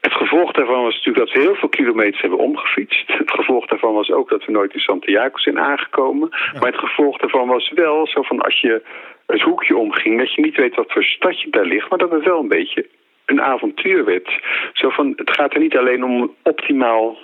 het 0.00 0.12
gevolg 0.12 0.52
daarvan 0.52 0.82
was 0.82 0.94
natuurlijk 0.94 1.26
dat 1.26 1.34
we 1.34 1.40
heel 1.40 1.54
veel 1.54 1.68
kilometers 1.68 2.20
hebben 2.20 2.38
omgefietst. 2.38 3.04
Het 3.06 3.30
gevolg 3.30 3.66
daarvan 3.66 3.94
was 3.94 4.10
ook 4.10 4.28
dat 4.28 4.44
we 4.44 4.52
nooit 4.52 4.74
in 4.74 4.80
Santiago 4.80 5.38
zijn 5.38 5.58
aangekomen. 5.58 6.28
Maar 6.28 6.70
het 6.72 6.78
gevolg 6.78 7.18
daarvan 7.18 7.48
was 7.48 7.70
wel 7.74 8.06
zo 8.06 8.22
van 8.22 8.40
als 8.40 8.60
je 8.60 8.82
het 9.26 9.40
hoekje 9.40 9.76
omging, 9.76 10.18
dat 10.18 10.34
je 10.34 10.42
niet 10.42 10.56
weet 10.56 10.74
wat 10.74 10.92
voor 10.92 11.04
stadje 11.04 11.50
daar 11.50 11.64
ligt, 11.64 11.90
maar 11.90 11.98
dat 11.98 12.10
het 12.10 12.24
wel 12.24 12.40
een 12.40 12.48
beetje 12.48 12.86
een 13.24 13.42
avontuur 13.42 14.04
werd. 14.04 14.40
Zo 14.72 14.88
van, 14.88 15.12
het 15.16 15.30
gaat 15.30 15.54
er 15.54 15.60
niet 15.60 15.76
alleen 15.76 16.04
om 16.04 16.34
optimaal 16.42 17.18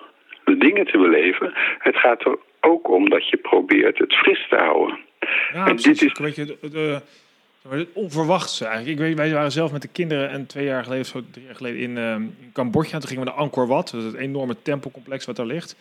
de 0.44 0.56
dingen 0.56 0.86
te 0.86 0.98
beleven. 0.98 1.52
Het 1.78 1.96
gaat 1.96 2.24
er 2.24 2.36
ook 2.60 2.90
om 2.90 3.08
dat 3.08 3.28
je 3.28 3.36
probeert 3.36 3.98
het 3.98 4.14
fris 4.14 4.46
te 4.48 4.56
houden. 4.56 4.98
Ja, 5.52 5.66
en 5.66 5.76
dit 5.76 6.02
is... 6.02 6.14
De, 6.14 6.56
de 6.60 6.78
het 6.78 7.27
onverwachts 7.92 8.60
eigenlijk. 8.60 8.92
Ik 8.92 8.98
weet, 8.98 9.16
wij 9.16 9.32
waren 9.32 9.52
zelf 9.52 9.72
met 9.72 9.82
de 9.82 9.88
kinderen 9.88 10.30
en 10.30 10.46
twee 10.46 10.64
jaar 10.64 10.84
geleden, 10.84 11.06
zo 11.06 11.22
drie 11.30 11.44
jaar 11.44 11.54
geleden 11.54 11.80
in, 11.80 11.96
uh, 11.96 12.12
in 12.14 12.50
Cambodja. 12.52 12.98
Toen 12.98 13.08
gingen 13.08 13.24
we 13.24 13.30
naar 13.30 13.38
Angkor 13.38 13.66
Wat, 13.66 13.90
dat 13.90 14.00
is 14.00 14.06
het 14.06 14.16
enorme 14.16 14.56
tempelcomplex 14.62 15.24
wat 15.24 15.36
daar 15.36 15.46
ligt. 15.46 15.76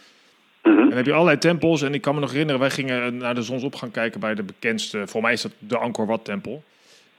En 0.62 0.76
dan 0.76 0.92
heb 0.92 1.06
je 1.06 1.14
allerlei 1.14 1.38
tempels. 1.38 1.82
En 1.82 1.94
ik 1.94 2.02
kan 2.02 2.16
me 2.16 2.20
nog 2.22 2.32
herinneren, 2.32 2.62
wij 2.62 2.70
gingen 2.70 3.18
naar 3.18 3.36
de 3.36 3.42
zonsopgang 3.42 3.92
kijken 3.92 4.20
bij 4.20 4.36
de 4.36 4.44
bekendste. 4.44 5.08
Voor 5.08 5.22
mij 5.22 5.34
is 5.34 5.42
dat 5.42 5.52
de 5.60 5.78
Angkor 5.78 6.06
Wat 6.06 6.26
tempel. 6.26 6.64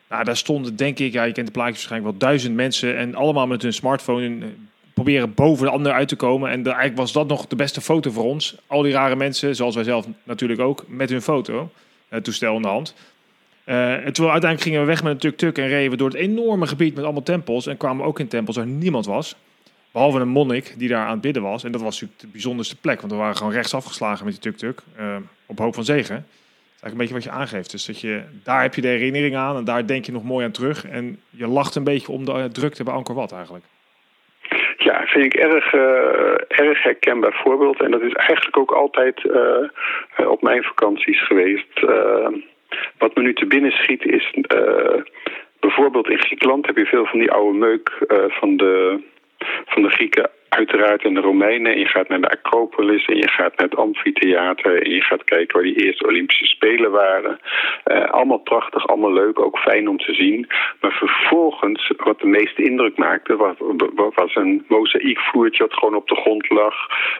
Nou, 0.08 0.24
daar 0.24 0.36
stonden 0.36 0.76
denk 0.76 0.98
ik, 0.98 1.12
ja, 1.12 1.24
je 1.24 1.32
kent 1.32 1.46
de 1.46 1.52
plaatjes 1.52 1.76
waarschijnlijk 1.76 2.10
wel, 2.10 2.28
duizend 2.28 2.54
mensen. 2.54 2.96
En 2.96 3.14
allemaal 3.14 3.46
met 3.46 3.62
hun 3.62 3.72
smartphone 3.72 4.24
in, 4.24 4.68
proberen 4.94 5.34
boven 5.34 5.66
de 5.66 5.72
ander 5.72 5.92
uit 5.92 6.08
te 6.08 6.16
komen. 6.16 6.50
En 6.50 6.62
de, 6.62 6.68
eigenlijk 6.68 6.98
was 6.98 7.12
dat 7.12 7.28
nog 7.28 7.46
de 7.46 7.56
beste 7.56 7.80
foto 7.80 8.10
voor 8.10 8.24
ons. 8.24 8.56
Al 8.66 8.82
die 8.82 8.92
rare 8.92 9.16
mensen, 9.16 9.56
zoals 9.56 9.74
wij 9.74 9.84
zelf 9.84 10.06
natuurlijk 10.22 10.60
ook, 10.60 10.84
met 10.86 11.10
hun 11.10 11.22
foto. 11.22 11.70
Het 12.08 12.24
toestel 12.24 12.56
in 12.56 12.62
de 12.62 12.68
hand. 12.68 12.94
Uh, 13.68 13.92
en 13.92 14.12
terwijl 14.12 14.32
uiteindelijk 14.32 14.62
gingen 14.62 14.80
we 14.80 14.86
weg 14.86 15.02
met 15.02 15.12
een 15.12 15.18
tuk-tuk 15.18 15.58
en 15.58 15.68
reden 15.68 15.90
we 15.90 15.96
door 15.96 16.08
het 16.08 16.16
enorme 16.16 16.66
gebied 16.66 16.94
met 16.94 17.04
allemaal 17.04 17.22
tempels. 17.22 17.66
En 17.66 17.76
kwamen 17.76 18.02
we 18.02 18.08
ook 18.08 18.18
in 18.18 18.28
tempels 18.28 18.56
waar 18.56 18.66
niemand 18.66 19.06
was. 19.06 19.36
Behalve 19.92 20.18
een 20.18 20.28
monnik 20.28 20.74
die 20.78 20.88
daar 20.88 21.06
aan 21.06 21.12
het 21.12 21.20
bidden 21.20 21.42
was. 21.42 21.64
En 21.64 21.72
dat 21.72 21.80
was 21.80 21.92
natuurlijk 21.92 22.20
de 22.20 22.28
bijzonderste 22.32 22.80
plek. 22.80 23.00
Want 23.00 23.12
we 23.12 23.18
waren 23.18 23.36
gewoon 23.36 23.52
rechts 23.52 23.74
afgeslagen 23.74 24.24
met 24.24 24.32
die 24.32 24.42
tuk-tuk. 24.42 24.80
Uh, 25.00 25.16
op 25.46 25.58
hoop 25.58 25.74
van 25.74 25.84
zegen. 25.84 26.14
Dat 26.14 26.24
is 26.24 26.82
eigenlijk 26.82 26.92
een 26.92 26.98
beetje 26.98 27.14
wat 27.14 27.22
je 27.24 27.30
aangeeft. 27.30 27.70
Dus 27.70 27.86
dat 27.86 28.00
je, 28.00 28.22
daar 28.44 28.62
heb 28.62 28.74
je 28.74 28.80
de 28.80 28.88
herinnering 28.88 29.36
aan. 29.36 29.56
En 29.56 29.64
daar 29.64 29.86
denk 29.86 30.04
je 30.04 30.12
nog 30.12 30.24
mooi 30.24 30.44
aan 30.44 30.50
terug. 30.50 30.86
En 30.86 31.20
je 31.30 31.46
lacht 31.46 31.74
een 31.74 31.84
beetje 31.84 32.12
om 32.12 32.24
de 32.24 32.48
drukte 32.52 32.84
bij 32.84 32.94
Angkor 32.94 33.14
Wat 33.14 33.32
eigenlijk. 33.32 33.64
Ja, 34.76 35.06
vind 35.06 35.24
ik 35.24 35.34
erg, 35.34 35.72
erg 36.48 36.82
herkenbaar 36.82 37.40
voorbeeld. 37.44 37.82
En 37.82 37.90
dat 37.90 38.02
is 38.02 38.12
eigenlijk 38.12 38.56
ook 38.56 38.72
altijd 38.72 39.30
op 40.26 40.42
mijn 40.42 40.62
vakanties 40.62 41.26
geweest. 41.26 41.86
Wat 42.98 43.16
me 43.16 43.22
nu 43.22 43.34
te 43.34 43.46
binnen 43.46 43.72
schiet 43.72 44.04
is... 44.04 44.34
bijvoorbeeld 45.60 46.10
in 46.10 46.18
Griekenland 46.18 46.66
heb 46.66 46.76
je 46.76 46.86
veel 46.86 47.06
van 47.06 47.18
die 47.18 47.30
oude 47.30 47.58
meuk 47.58 47.90
van, 48.28 48.56
de, 48.56 49.00
van 49.66 49.82
de 49.82 49.88
Grieken 49.88 50.30
uiteraard 50.48 51.04
in 51.04 51.14
de 51.14 51.20
Romeinen. 51.20 51.72
En 51.72 51.78
je 51.78 51.86
gaat 51.86 52.08
naar 52.08 52.20
de 52.20 52.30
Acropolis 52.30 53.04
en 53.04 53.16
je 53.16 53.28
gaat 53.28 53.56
naar 53.56 53.68
het 53.68 53.78
amfitheater. 53.78 54.82
En 54.82 54.90
je 54.90 55.02
gaat 55.02 55.24
kijken 55.24 55.54
waar 55.54 55.72
die 55.72 55.84
eerste 55.84 56.06
Olympische 56.06 56.46
Spelen 56.46 56.90
waren. 56.90 57.38
Uh, 57.86 58.10
allemaal 58.10 58.38
prachtig, 58.38 58.86
allemaal 58.86 59.12
leuk, 59.12 59.40
ook 59.40 59.58
fijn 59.58 59.88
om 59.88 59.98
te 59.98 60.14
zien. 60.14 60.46
Maar 60.80 60.92
vervolgens, 60.92 61.92
wat 61.96 62.20
de 62.20 62.26
meeste 62.26 62.62
indruk 62.62 62.96
maakte, 62.96 63.36
was, 63.36 63.56
was 64.14 64.34
een 64.34 64.64
mozaïekvloertje 64.68 65.66
dat 65.68 65.78
gewoon 65.78 65.94
op 65.94 66.08
de 66.08 66.14
grond 66.14 66.50
lag. 66.50 66.74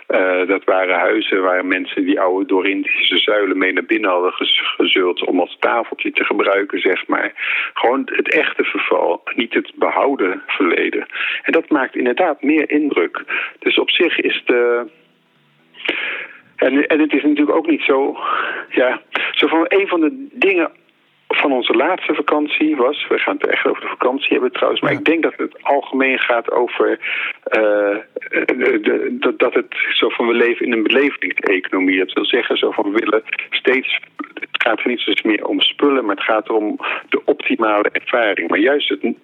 Uh, 0.08 0.47
dat 0.47 0.64
waren 0.64 0.99
huizen 0.99 1.42
waar 1.42 1.66
mensen 1.66 2.04
die 2.04 2.20
oude 2.20 2.47
Dorindische 2.47 3.16
zuilen 3.16 3.58
mee 3.58 3.73
naar 3.73 3.85
binnen 3.85 4.11
hadden 4.11 4.32
gezult 4.76 5.25
om 5.25 5.40
als 5.40 5.56
tafeltje 5.58 6.11
te 6.11 6.25
gebruiken, 6.25 6.80
zeg 6.80 7.06
maar. 7.06 7.32
Gewoon 7.75 8.02
het 8.04 8.32
echte 8.32 8.64
verval, 8.64 9.23
niet 9.35 9.54
het 9.54 9.73
behouden 9.75 10.42
verleden. 10.47 11.06
En 11.42 11.52
dat 11.52 11.70
maakt 11.70 11.97
inderdaad 11.97 12.42
meer 12.42 12.70
indruk. 12.70 13.18
Dus 13.59 13.79
op 13.79 13.91
zich 13.91 14.19
is 14.19 14.43
de. 14.45 14.87
En, 16.57 16.87
en 16.87 17.01
het 17.01 17.13
is 17.13 17.23
natuurlijk 17.23 17.57
ook 17.57 17.67
niet 17.67 17.83
zo. 17.83 18.17
Ja, 18.71 19.01
zo 19.31 19.47
van 19.47 19.65
een 19.69 19.89
van 19.89 20.01
de 20.01 20.29
dingen 20.33 20.71
van 21.28 21.52
onze 21.52 21.73
laatste 21.73 22.14
vakantie 22.14 22.76
was. 22.76 23.06
We 23.08 23.18
gaan 23.18 23.37
het 23.38 23.47
echt 23.47 23.66
over 23.66 23.82
de 23.82 23.88
vakantie 23.88 24.28
hebben 24.30 24.52
trouwens. 24.52 24.80
Maar 24.80 24.92
ik 24.92 25.04
denk 25.04 25.23
dat 25.23 25.35
het 25.37 25.62
algemeen 25.62 26.18
gaat 26.18 26.50
over. 26.50 26.90
Uh, 26.90 27.97
de, 28.80 29.35
dat 29.37 29.54
het 29.54 29.75
zo 29.92 30.08
van 30.08 30.26
we 30.26 30.35
leven 30.35 30.66
in 30.66 30.73
een 30.73 30.82
belevingseconomie. 30.82 31.99
Dat 31.99 32.12
wil 32.12 32.25
zeggen, 32.25 32.56
zo 32.56 32.70
van 32.70 32.92
we 32.92 32.99
willen 32.99 33.23
steeds. 33.50 34.00
Het 34.35 34.62
gaat 34.62 34.80
er 34.80 34.88
niet 34.88 35.00
zozeer 35.00 35.30
meer 35.30 35.47
om 35.47 35.61
spullen, 35.61 36.04
maar 36.04 36.16
het 36.16 36.25
gaat 36.25 36.49
erom 36.49 36.78
de 37.08 37.25
optimale 37.25 37.88
ervaring. 37.92 38.49
Maar 38.49 38.58
juist 38.58 38.88
het, 38.88 39.14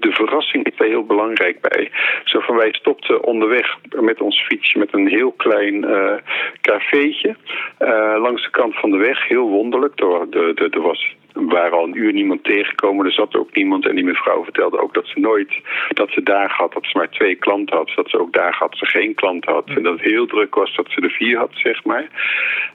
de 0.00 0.12
verrassing 0.12 0.66
is 0.66 0.76
daar 0.76 0.88
heel 0.88 1.06
belangrijk 1.06 1.60
bij. 1.60 1.90
Zo 2.24 2.40
van 2.40 2.56
wij 2.56 2.72
stopten 2.72 3.24
onderweg 3.24 3.76
met 4.00 4.20
ons 4.20 4.40
fietsje 4.40 4.78
met 4.78 4.94
een 4.94 5.08
heel 5.08 5.32
klein 5.32 5.74
uh, 5.74 6.14
cafeetje 6.60 7.36
uh, 7.78 8.16
langs 8.18 8.42
de 8.42 8.50
kant 8.50 8.74
van 8.74 8.90
de 8.90 8.96
weg. 8.96 9.28
Heel 9.28 9.48
wonderlijk. 9.48 10.00
Er, 10.00 10.30
de, 10.30 10.68
er 10.70 10.80
was 10.80 11.14
waren 11.32 11.78
al 11.78 11.84
een 11.84 11.98
uur 11.98 12.12
niemand 12.12 12.44
tegengekomen, 12.44 13.06
er 13.06 13.12
zat 13.12 13.36
ook 13.36 13.54
niemand. 13.54 13.86
En 13.86 13.94
die 13.94 14.04
mevrouw 14.04 14.44
vertelde 14.44 14.80
ook 14.80 14.94
dat 14.94 15.06
ze 15.06 15.20
nooit, 15.20 15.60
dat 15.88 16.10
ze 16.10 16.22
dagen 16.22 16.56
had 16.56 16.72
dat 16.72 16.84
ze 16.84 16.98
maar 16.98 17.10
twee 17.10 17.34
klanten 17.34 17.76
had. 17.76 17.92
Dat 17.96 18.10
ze 18.10 18.18
ook 18.18 18.32
dagen 18.32 18.58
had 18.58 18.70
dat 18.70 18.78
ze 18.78 18.86
geen 18.86 19.14
klanten 19.14 19.52
had. 19.52 19.68
En 19.68 19.82
dat 19.82 19.92
het 19.92 20.02
heel 20.02 20.26
druk 20.26 20.54
was 20.54 20.74
dat 20.76 20.86
ze 20.88 21.00
er 21.00 21.10
vier 21.10 21.38
had, 21.38 21.50
zeg 21.52 21.84
maar. 21.84 22.06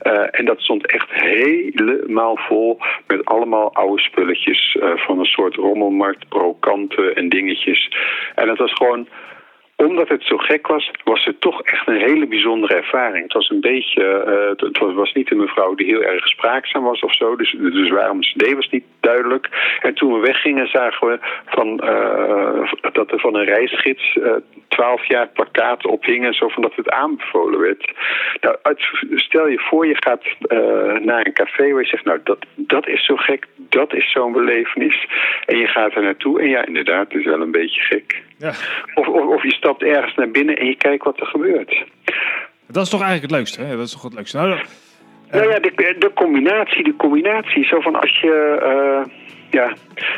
Uh, 0.04 0.28
en 0.32 0.46
dat 0.46 0.60
stond 0.60 0.92
echt 0.92 1.12
helemaal 1.12 2.38
vol 2.38 2.80
met 3.08 3.26
allemaal 3.26 3.74
oude 3.74 4.02
spulletjes. 4.02 4.78
Uh, 4.80 4.92
van 4.96 5.20
een 5.20 5.26
soort 5.26 5.56
rommelmarkt, 5.56 6.30
brokanten 6.30 7.16
en 7.16 7.30
dingetjes. 7.30 7.92
En 8.36 8.50
het 8.50 8.58
was 8.58 8.74
gewoon 8.74 9.08
omdat 9.86 10.07
het 10.10 10.24
zo 10.24 10.38
gek 10.38 10.67
was, 10.67 10.91
was 11.03 11.25
het 11.25 11.41
toch 11.41 11.62
echt 11.62 11.88
een 11.88 12.01
hele 12.01 12.27
bijzondere 12.27 12.75
ervaring. 12.75 13.24
Het 13.24 13.34
was 13.34 13.50
een 13.50 13.62
beetje, 13.62 14.03
uh, 14.27 14.67
het 14.67 14.93
was 14.93 15.13
niet 15.13 15.31
een 15.31 15.38
mevrouw 15.38 15.75
die 15.75 15.86
heel 15.86 16.03
erg 16.03 16.27
spraakzaam 16.27 16.84
was 16.84 17.00
of 17.01 17.15
zo. 17.15 17.36
Dus, 17.36 17.55
dus 17.60 17.89
waarom 17.89 18.24
ze 18.24 18.38
deed 18.38 18.55
was 18.55 18.69
niet 18.69 18.86
duidelijk. 19.00 19.77
En 19.81 19.93
toen 19.93 20.13
we 20.13 20.19
weggingen 20.19 20.67
zagen 20.67 21.07
we 21.07 21.19
van, 21.46 21.81
uh, 21.84 22.74
dat 22.91 23.12
er 23.12 23.19
van 23.19 23.36
een 23.36 23.46
reisgids 23.46 24.15
uh, 24.15 24.31
twaalf 24.67 25.05
jaar 25.05 25.27
plakkaten 25.27 25.89
ophingen. 25.89 26.34
Zo 26.34 26.48
van 26.48 26.62
dat 26.62 26.75
het 26.75 26.89
aanbevolen 26.89 27.60
werd. 27.60 27.93
Nou, 28.41 28.57
stel 29.15 29.48
je 29.48 29.60
voor 29.60 29.88
je 29.88 29.96
gaat 30.00 30.24
naar 31.03 31.25
een 31.25 31.34
café 31.34 31.72
waar 31.72 31.81
je 31.81 31.88
zegt, 31.88 32.05
nou 32.05 32.19
dat, 32.24 32.46
dat 32.55 32.88
is 32.88 33.05
zo 33.05 33.15
gek, 33.15 33.46
dat 33.55 33.93
is 33.93 34.12
zo'n 34.12 34.31
belevenis. 34.31 35.07
En 35.46 35.57
je 35.57 35.67
gaat 35.67 35.96
er 35.96 36.01
naartoe 36.01 36.41
en 36.41 36.50
ja 36.50 36.65
inderdaad, 36.65 37.07
het 37.07 37.19
is 37.19 37.25
wel 37.25 37.41
een 37.41 37.51
beetje 37.51 37.81
gek. 37.81 38.25
Ja. 38.38 38.53
Of, 38.94 39.08
of, 39.08 39.25
of, 39.25 39.44
je 39.44 39.53
stapt 39.53 39.84
ergens 39.84 40.15
naar 40.15 40.29
binnen 40.29 40.58
en 40.58 40.65
je 40.65 40.75
kijkt 40.75 41.03
wat 41.03 41.20
er 41.20 41.25
gebeurt. 41.25 41.86
Dat 42.67 42.84
is 42.84 42.89
toch 42.89 43.01
eigenlijk 43.01 43.32
het 43.32 43.39
leukste, 43.39 43.62
hè? 43.62 43.75
Dat 43.75 43.86
is 43.86 43.91
toch 43.91 44.03
het 44.03 44.13
leukste. 44.13 44.38
Nou, 44.38 44.60
nou 45.32 45.50
ja, 45.50 45.60
de, 45.60 45.96
de, 46.00 46.12
combinatie, 46.13 46.84
de 46.84 46.96
combinatie. 46.96 47.65
Zo 47.65 47.79
van 47.79 47.96
als 48.00 48.20
je... 48.20 48.60
Uh, 48.63 49.13
ja, 49.50 49.74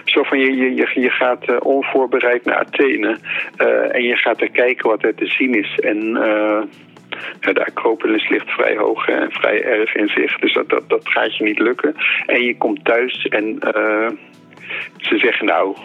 zo 0.05 0.23
van 0.23 0.39
je, 0.39 0.75
je, 0.75 0.89
je 0.93 1.09
gaat 1.09 1.49
uh, 1.49 1.57
onvoorbereid 1.59 2.45
naar 2.45 2.55
Athene 2.55 3.17
en 3.91 4.03
je 4.03 4.15
gaat 4.15 4.41
er 4.41 4.51
kijken 4.51 4.89
wat 4.89 5.03
er 5.03 5.15
te 5.15 5.25
zien 5.25 5.53
is. 5.53 5.79
En 5.79 5.97
ja, 7.39 7.53
de 7.53 7.65
Acropolis 7.65 8.29
ligt 8.29 8.49
vrij 8.49 8.75
hoog 8.75 9.07
en 9.07 9.31
vrij 9.31 9.63
erg 9.63 9.95
in 9.95 10.07
zicht, 10.07 10.41
dus 10.41 10.53
dat, 10.53 10.69
dat, 10.69 10.89
dat 10.89 11.09
gaat 11.09 11.38
je 11.38 11.43
niet 11.43 11.59
lukken. 11.59 11.95
En 12.25 12.43
je 12.43 12.57
komt 12.57 12.85
thuis 12.85 13.27
en 13.27 13.59
ze 15.00 15.18
zeggen 15.18 15.46
nou, 15.46 15.77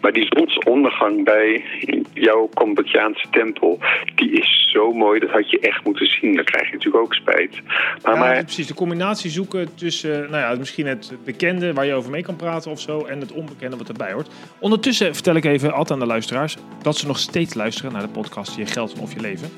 maar 0.00 0.12
die 0.12 0.26
zonsondergang 0.28 1.24
bij 1.24 1.64
jouw 2.12 2.48
Cambodjaanse 2.54 3.26
tempel, 3.30 3.78
die 4.14 4.30
is 4.30 4.70
zo 4.72 4.92
mooi, 4.92 5.20
dat 5.20 5.30
had 5.30 5.50
je 5.50 5.60
echt 5.60 5.84
moeten 5.84 6.06
zien. 6.06 6.34
Dan 6.34 6.44
krijg 6.44 6.66
je 6.66 6.72
natuurlijk 6.72 7.04
ook 7.04 7.14
spijt. 7.14 7.60
Maar, 8.02 8.14
ja, 8.14 8.20
maar... 8.20 8.44
precies, 8.44 8.66
de 8.66 8.74
combinatie 8.74 9.30
zoeken 9.30 9.74
tussen, 9.74 10.30
nou 10.30 10.36
ja, 10.36 10.54
misschien 10.58 10.86
het 10.86 11.12
bekende 11.24 11.72
waar 11.72 11.86
je 11.86 11.94
over 11.94 12.10
mee 12.10 12.22
kan 12.22 12.36
praten 12.36 12.70
of 12.70 12.80
zo, 12.80 13.04
en 13.04 13.20
het 13.20 13.32
onbekende 13.32 13.76
wat 13.76 13.88
erbij 13.88 14.12
hoort. 14.12 14.30
Ondertussen 14.58 15.14
vertel 15.14 15.34
ik 15.34 15.44
even 15.44 15.72
altijd 15.72 15.90
aan 15.90 15.98
de 15.98 16.12
luisteraars 16.12 16.56
dat 16.82 16.96
ze 16.96 17.06
nog 17.06 17.18
steeds 17.18 17.54
luisteren 17.54 17.92
naar 17.92 18.02
de 18.02 18.08
podcast 18.08 18.56
Je 18.56 18.66
Geld 18.66 18.98
of 19.00 19.14
Je 19.14 19.20
Leven. 19.20 19.48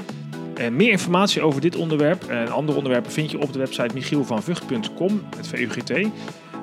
En 0.55 0.77
meer 0.77 0.91
informatie 0.91 1.43
over 1.43 1.61
dit 1.61 1.77
onderwerp 1.77 2.25
en 2.29 2.49
andere 2.49 2.79
onderwerpen 2.79 3.13
vind 3.13 3.31
je 3.31 3.41
op 3.41 3.53
de 3.53 3.59
website 3.59 3.95
michielvanvugt.com, 3.95 5.23
het 5.37 5.49
VUGT. 5.49 5.93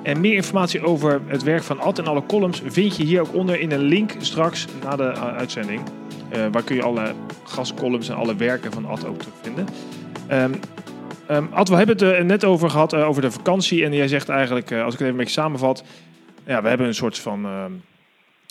En 0.02 0.20
meer 0.20 0.34
informatie 0.34 0.82
over 0.82 1.20
het 1.26 1.42
werk 1.42 1.62
van 1.62 1.80
Ad 1.80 1.98
en 1.98 2.06
alle 2.06 2.26
columns 2.26 2.62
vind 2.66 2.96
je 2.96 3.04
hier 3.04 3.20
ook 3.20 3.34
onder 3.34 3.60
in 3.60 3.72
een 3.72 3.82
link 3.82 4.14
straks 4.18 4.66
na 4.82 4.96
de 4.96 5.02
uh, 5.02 5.36
uitzending. 5.36 5.80
Uh, 6.34 6.46
waar 6.52 6.62
kun 6.62 6.76
je 6.76 6.82
alle 6.82 7.14
gastcolumns 7.44 8.08
en 8.08 8.16
alle 8.16 8.36
werken 8.36 8.72
van 8.72 8.86
Ad 8.86 9.06
ook 9.06 9.18
terugvinden. 9.18 9.66
Um, 10.30 11.48
Ad, 11.52 11.68
we 11.68 11.74
hebben 11.74 11.96
het 11.96 12.04
er 12.04 12.24
net 12.24 12.44
over 12.44 12.70
gehad, 12.70 12.94
over 12.94 13.22
de 13.22 13.30
vakantie. 13.30 13.84
En 13.84 13.94
jij 13.94 14.08
zegt 14.08 14.28
eigenlijk, 14.28 14.72
als 14.72 14.80
ik 14.80 14.84
het 14.84 15.00
even 15.00 15.06
een 15.06 15.16
beetje 15.16 15.40
samenvat. 15.40 15.84
Ja, 16.46 16.62
we 16.62 16.68
hebben 16.68 16.86
een 16.86 16.94
soort 16.94 17.18
van 17.18 17.44
uh, 17.44 17.64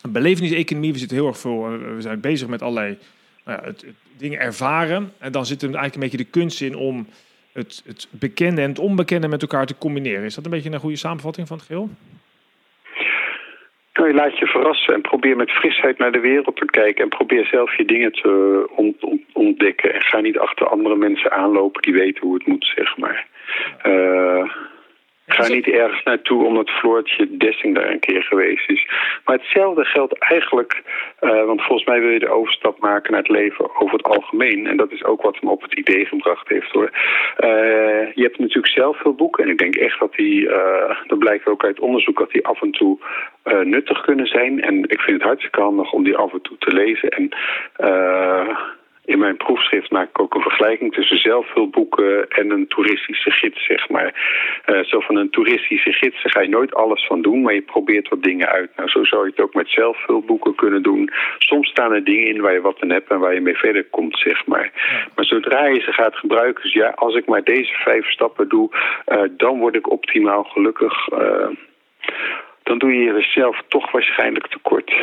beleveniseconomie. 0.09 0.93
We 0.93 0.99
zitten 0.99 1.17
heel 1.17 1.27
erg 1.27 1.37
veel, 1.37 1.69
we 1.69 2.01
zijn 2.01 2.19
bezig 2.19 2.47
met 2.47 2.61
allerlei 2.61 2.97
nou 3.45 3.65
het 3.65 3.85
dingen 4.17 4.39
ervaren. 4.39 5.11
En 5.17 5.31
dan 5.31 5.45
zit 5.45 5.61
er 5.61 5.67
eigenlijk 5.67 5.95
een 5.95 6.01
beetje 6.01 6.17
de 6.17 6.23
kunst 6.23 6.61
in 6.61 6.75
om 6.75 7.07
het, 7.55 7.83
het 7.85 8.07
bekende 8.11 8.61
en 8.61 8.69
het 8.69 8.79
onbekende 8.79 9.27
met 9.27 9.41
elkaar 9.41 9.65
te 9.65 9.77
combineren. 9.77 10.23
Is 10.23 10.35
dat 10.35 10.45
een 10.45 10.51
beetje 10.51 10.71
een 10.71 10.79
goede 10.79 10.97
samenvatting 10.97 11.47
van 11.47 11.57
het 11.57 11.65
geheel? 11.65 11.89
Nou, 13.93 14.07
je 14.07 14.13
laat 14.13 14.37
je 14.37 14.45
verrassen 14.45 14.93
en 14.93 15.01
probeer 15.01 15.35
met 15.35 15.51
frisheid 15.51 15.97
naar 15.97 16.11
de 16.11 16.19
wereld 16.19 16.55
te 16.55 16.65
kijken. 16.65 17.03
En 17.03 17.09
probeer 17.09 17.45
zelf 17.45 17.77
je 17.77 17.85
dingen 17.85 18.11
te 18.11 18.65
ontdekken. 19.33 19.93
En 19.93 20.01
ga 20.01 20.19
niet 20.19 20.37
achter 20.37 20.67
andere 20.67 20.95
mensen 20.95 21.31
aanlopen 21.31 21.81
die 21.81 21.93
weten 21.93 22.23
hoe 22.23 22.33
het 22.33 22.47
moet, 22.47 22.71
zeg 22.75 22.97
maar. 22.97 23.27
Uh, 23.85 24.51
Ga 25.27 25.47
niet 25.47 25.67
ergens 25.67 26.03
naartoe 26.03 26.45
omdat 26.45 26.69
Floortje 26.69 27.37
Dessing 27.37 27.75
daar 27.75 27.89
een 27.89 27.99
keer 27.99 28.23
geweest 28.23 28.69
is. 28.69 28.87
Maar 29.25 29.35
hetzelfde 29.35 29.85
geldt 29.85 30.19
eigenlijk, 30.19 30.81
uh, 31.21 31.45
want 31.45 31.61
volgens 31.61 31.87
mij 31.87 31.99
wil 31.99 32.09
je 32.09 32.19
de 32.19 32.29
overstap 32.29 32.79
maken 32.79 33.11
naar 33.11 33.21
het 33.21 33.29
leven 33.29 33.75
over 33.79 33.97
het 33.97 34.07
algemeen. 34.07 34.67
En 34.67 34.77
dat 34.77 34.91
is 34.91 35.03
ook 35.03 35.21
wat 35.21 35.37
hem 35.39 35.49
op 35.49 35.61
het 35.61 35.73
idee 35.73 36.05
gebracht 36.05 36.49
heeft 36.49 36.71
hoor. 36.71 36.89
Uh, 37.39 38.13
je 38.13 38.21
hebt 38.21 38.39
natuurlijk 38.39 38.73
zelf 38.73 38.97
veel 38.97 39.13
boeken 39.13 39.43
en 39.43 39.49
ik 39.49 39.57
denk 39.57 39.75
echt 39.75 39.99
dat 39.99 40.13
die, 40.13 40.41
uh, 40.41 40.97
dat 41.07 41.19
blijkt 41.19 41.47
ook 41.47 41.63
uit 41.63 41.79
onderzoek, 41.79 42.17
dat 42.17 42.31
die 42.31 42.45
af 42.45 42.61
en 42.61 42.71
toe 42.71 42.99
nuttig 43.63 44.01
kunnen 44.01 44.27
zijn. 44.27 44.61
En 44.61 44.83
ik 44.83 44.99
vind 44.99 45.17
het 45.17 45.27
hartstikke 45.27 45.61
handig 45.61 45.91
om 45.91 46.03
die 46.03 46.17
af 46.17 46.33
en 46.33 46.41
toe 46.41 46.57
te 46.57 46.73
lezen. 46.73 47.09
En 47.09 47.29
in 49.05 49.19
mijn 49.19 49.37
proefschrift 49.37 49.91
maak 49.91 50.09
ik 50.09 50.19
ook 50.19 50.35
een 50.35 50.41
vergelijking 50.41 50.93
tussen 50.93 51.17
zelfhulpboeken 51.17 52.27
en 52.29 52.49
een 52.51 52.67
toeristische 52.67 53.31
gids, 53.31 53.65
zeg 53.65 53.89
maar. 53.89 54.13
Uh, 54.65 54.83
zo 54.83 54.99
van 54.99 55.15
een 55.15 55.29
toeristische 55.29 55.93
gids 55.93 56.21
ga 56.21 56.41
je 56.41 56.49
nooit 56.49 56.75
alles 56.75 57.05
van 57.05 57.21
doen, 57.21 57.41
maar 57.41 57.53
je 57.53 57.61
probeert 57.61 58.09
wat 58.09 58.23
dingen 58.23 58.47
uit. 58.47 58.71
Nou, 58.75 58.89
zo 58.89 59.03
zou 59.03 59.23
je 59.23 59.29
het 59.29 59.39
ook 59.39 59.53
met 59.53 59.69
zelfhulpboeken 59.69 60.55
kunnen 60.55 60.83
doen. 60.83 61.09
Soms 61.37 61.69
staan 61.69 61.93
er 61.93 62.03
dingen 62.03 62.27
in 62.27 62.41
waar 62.41 62.53
je 62.53 62.61
wat 62.61 62.81
aan 62.81 62.89
hebt 62.89 63.09
en 63.09 63.19
waar 63.19 63.33
je 63.33 63.41
mee 63.41 63.57
verder 63.57 63.83
komt, 63.83 64.17
zeg 64.17 64.45
maar. 64.45 64.71
Maar 65.15 65.25
zodra 65.25 65.65
je 65.65 65.81
ze 65.81 65.93
gaat 65.93 66.15
gebruiken, 66.15 66.63
dus 66.63 66.73
ja, 66.73 66.89
als 66.89 67.15
ik 67.15 67.25
maar 67.25 67.43
deze 67.43 67.73
vijf 67.73 68.11
stappen 68.11 68.49
doe, 68.49 68.69
uh, 69.07 69.21
dan 69.37 69.59
word 69.59 69.75
ik 69.75 69.91
optimaal 69.91 70.43
gelukkig. 70.43 71.09
Uh, 71.11 71.47
dan 72.63 72.77
doe 72.77 72.93
je 72.93 73.13
jezelf 73.13 73.61
toch 73.67 73.91
waarschijnlijk 73.91 74.47
tekort. 74.47 74.93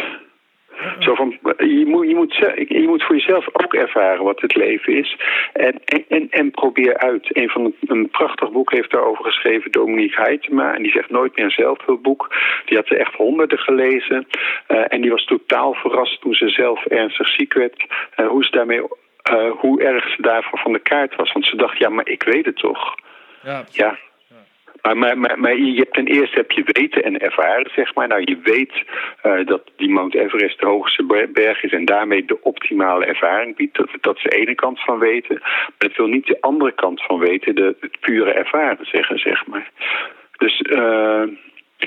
Zo 0.99 1.15
van, 1.15 1.39
je, 1.59 1.85
moet, 1.87 2.09
je, 2.09 2.15
moet, 2.15 2.37
je 2.69 2.85
moet 2.87 3.03
voor 3.03 3.17
jezelf 3.17 3.47
ook 3.53 3.75
ervaren 3.75 4.25
wat 4.25 4.41
het 4.41 4.55
leven 4.55 4.97
is. 4.97 5.17
En, 5.53 5.85
en, 6.09 6.27
en 6.31 6.51
probeer 6.51 6.97
uit. 6.97 7.37
Een 7.37 7.49
van 7.49 7.75
een 7.87 8.09
prachtig 8.09 8.51
boek 8.51 8.73
heeft 8.73 8.91
daarover 8.91 9.25
geschreven, 9.25 9.71
Dominique 9.71 10.23
Heitema. 10.23 10.75
En 10.75 10.83
die 10.83 10.93
zegt 10.93 11.11
nooit 11.11 11.37
meer 11.37 11.45
een 11.45 11.51
zelfhulpboek. 11.51 12.35
Die 12.65 12.77
had 12.77 12.87
ze 12.87 12.97
echt 12.97 13.15
honderden 13.15 13.59
gelezen. 13.59 14.27
Uh, 14.69 14.85
en 14.89 15.01
die 15.01 15.11
was 15.11 15.25
totaal 15.25 15.75
verrast 15.75 16.21
toen 16.21 16.35
ze 16.35 16.49
zelf 16.49 16.85
ernstig 16.87 17.29
ziek 17.29 17.53
werd. 17.53 17.87
Uh, 18.17 18.29
hoe, 18.29 18.45
ze 18.45 18.51
daarmee, 18.51 18.81
uh, 18.81 19.51
hoe 19.51 19.83
erg 19.83 20.09
ze 20.09 20.23
daarvoor 20.23 20.59
van 20.59 20.73
de 20.73 20.79
kaart 20.79 21.17
was. 21.17 21.33
Want 21.33 21.47
ze 21.47 21.57
dacht, 21.57 21.79
ja, 21.79 21.89
maar 21.89 22.09
ik 22.09 22.23
weet 22.23 22.45
het 22.45 22.57
toch. 22.57 22.95
Ja, 23.43 23.65
ja 23.73 23.99
maar, 24.83 25.19
maar, 25.19 25.39
maar, 25.39 25.57
je 25.57 25.77
hebt 25.77 25.95
ten 25.95 26.07
eerste 26.07 26.37
heb 26.37 26.51
je 26.51 26.63
weten 26.67 27.03
en 27.03 27.19
ervaren, 27.19 27.71
zeg 27.75 27.95
maar. 27.95 28.09
Nou, 28.09 28.23
je 28.25 28.39
weet 28.43 28.85
uh, 29.23 29.47
dat 29.47 29.71
die 29.77 29.91
Mount 29.91 30.15
Everest 30.15 30.61
de 30.61 30.67
hoogste 30.67 31.29
berg 31.33 31.63
is 31.63 31.73
en 31.73 31.85
daarmee 31.85 32.25
de 32.25 32.43
optimale 32.43 33.05
ervaring 33.05 33.57
biedt. 33.57 33.77
Dat, 34.01 34.17
is 34.17 34.23
de 34.23 34.37
ene 34.37 34.55
kant 34.55 34.81
van 34.81 34.99
weten. 34.99 35.39
Maar 35.41 35.73
het 35.79 35.97
wil 35.97 36.07
niet 36.07 36.27
de 36.27 36.41
andere 36.41 36.73
kant 36.73 37.03
van 37.03 37.19
weten, 37.19 37.55
de, 37.55 37.77
het 37.81 38.01
pure 38.01 38.33
ervaren 38.33 38.87
zeggen, 38.87 39.19
zeg 39.19 39.47
maar. 39.47 39.71
Dus 40.37 40.61
uh, 40.61 41.23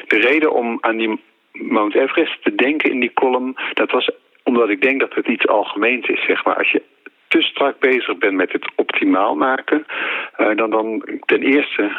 de 0.07 0.19
reden 0.19 0.51
om 0.51 0.77
aan 0.81 0.97
die 0.97 1.19
Mount 1.51 1.95
Everest 1.95 2.43
te 2.43 2.55
denken 2.55 2.91
in 2.91 2.99
die 2.99 3.13
column, 3.13 3.55
dat 3.73 3.91
was 3.91 4.09
omdat 4.43 4.69
ik 4.69 4.81
denk 4.81 4.99
dat 4.99 5.13
het 5.13 5.27
iets 5.27 5.47
algemeens 5.47 6.07
is, 6.07 6.25
zeg 6.25 6.43
maar. 6.43 6.55
Als 6.57 6.71
je 6.71 6.81
te 7.27 7.41
strak 7.41 7.79
bezig 7.79 8.17
bent 8.17 8.33
met 8.33 8.51
het 8.51 8.71
optimaal 8.75 9.35
maken, 9.35 9.85
uh, 10.37 10.55
dan, 10.55 10.69
dan 10.69 11.03
ten 11.25 11.41
eerste 11.41 11.91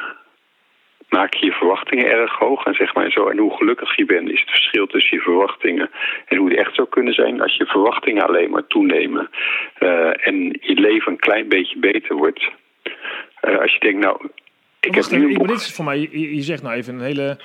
maak 1.09 1.35
je 1.35 1.47
je 1.47 1.53
verwachtingen 1.53 2.11
erg 2.11 2.39
hoog. 2.39 2.65
En, 2.65 2.75
zeg 2.75 2.95
maar 2.95 3.11
zo, 3.11 3.29
en 3.29 3.39
hoe 3.39 3.57
gelukkig 3.57 3.97
je 3.97 4.05
bent 4.05 4.31
is 4.31 4.41
het 4.41 4.51
verschil 4.51 4.87
tussen 4.87 5.17
je 5.17 5.23
verwachtingen 5.23 5.91
en 6.27 6.37
hoe 6.37 6.49
het 6.49 6.59
echt 6.59 6.75
zou 6.75 6.89
kunnen 6.89 7.15
zijn 7.15 7.41
als 7.41 7.57
je 7.57 7.67
verwachtingen 7.67 8.27
alleen 8.27 8.51
maar 8.51 8.67
toenemen. 8.67 9.31
Uh, 9.81 10.27
en 10.27 10.59
je 10.61 10.75
leven 10.75 11.13
een 11.13 11.19
klein 11.19 11.49
beetje 11.49 11.79
beter 11.79 12.17
wordt. 12.17 12.51
Uh, 13.43 13.59
als 13.59 13.73
je 13.73 13.79
denkt, 13.79 14.05
nou, 14.05 14.29
ik 14.81 14.95
heb 14.95 15.11
nu 15.11 15.35
een 15.35 15.47
Dit 15.47 15.57
is 15.57 15.75
voor 15.75 15.85
mij, 15.85 15.99
je, 15.99 16.35
je, 16.35 16.43
zegt 16.43 16.63
nou 16.63 16.75
even 16.75 16.95
een 16.95 17.01
hele, 17.01 17.39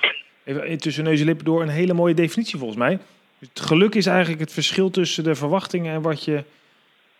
even 0.44 0.78
tussen 0.78 1.04
neus 1.04 1.20
en 1.20 1.26
lippen 1.26 1.44
door, 1.44 1.62
een 1.62 1.68
hele 1.68 1.94
mooie 1.94 2.14
definitie 2.14 2.58
volgens 2.58 2.78
mij. 2.78 2.98
Het 3.38 3.60
geluk 3.60 3.94
is 3.94 4.06
eigenlijk 4.06 4.40
het 4.40 4.52
verschil 4.52 4.90
tussen 4.90 5.24
de 5.24 5.34
verwachtingen 5.34 5.94
en 5.94 6.02
wat 6.02 6.24
je 6.24 6.44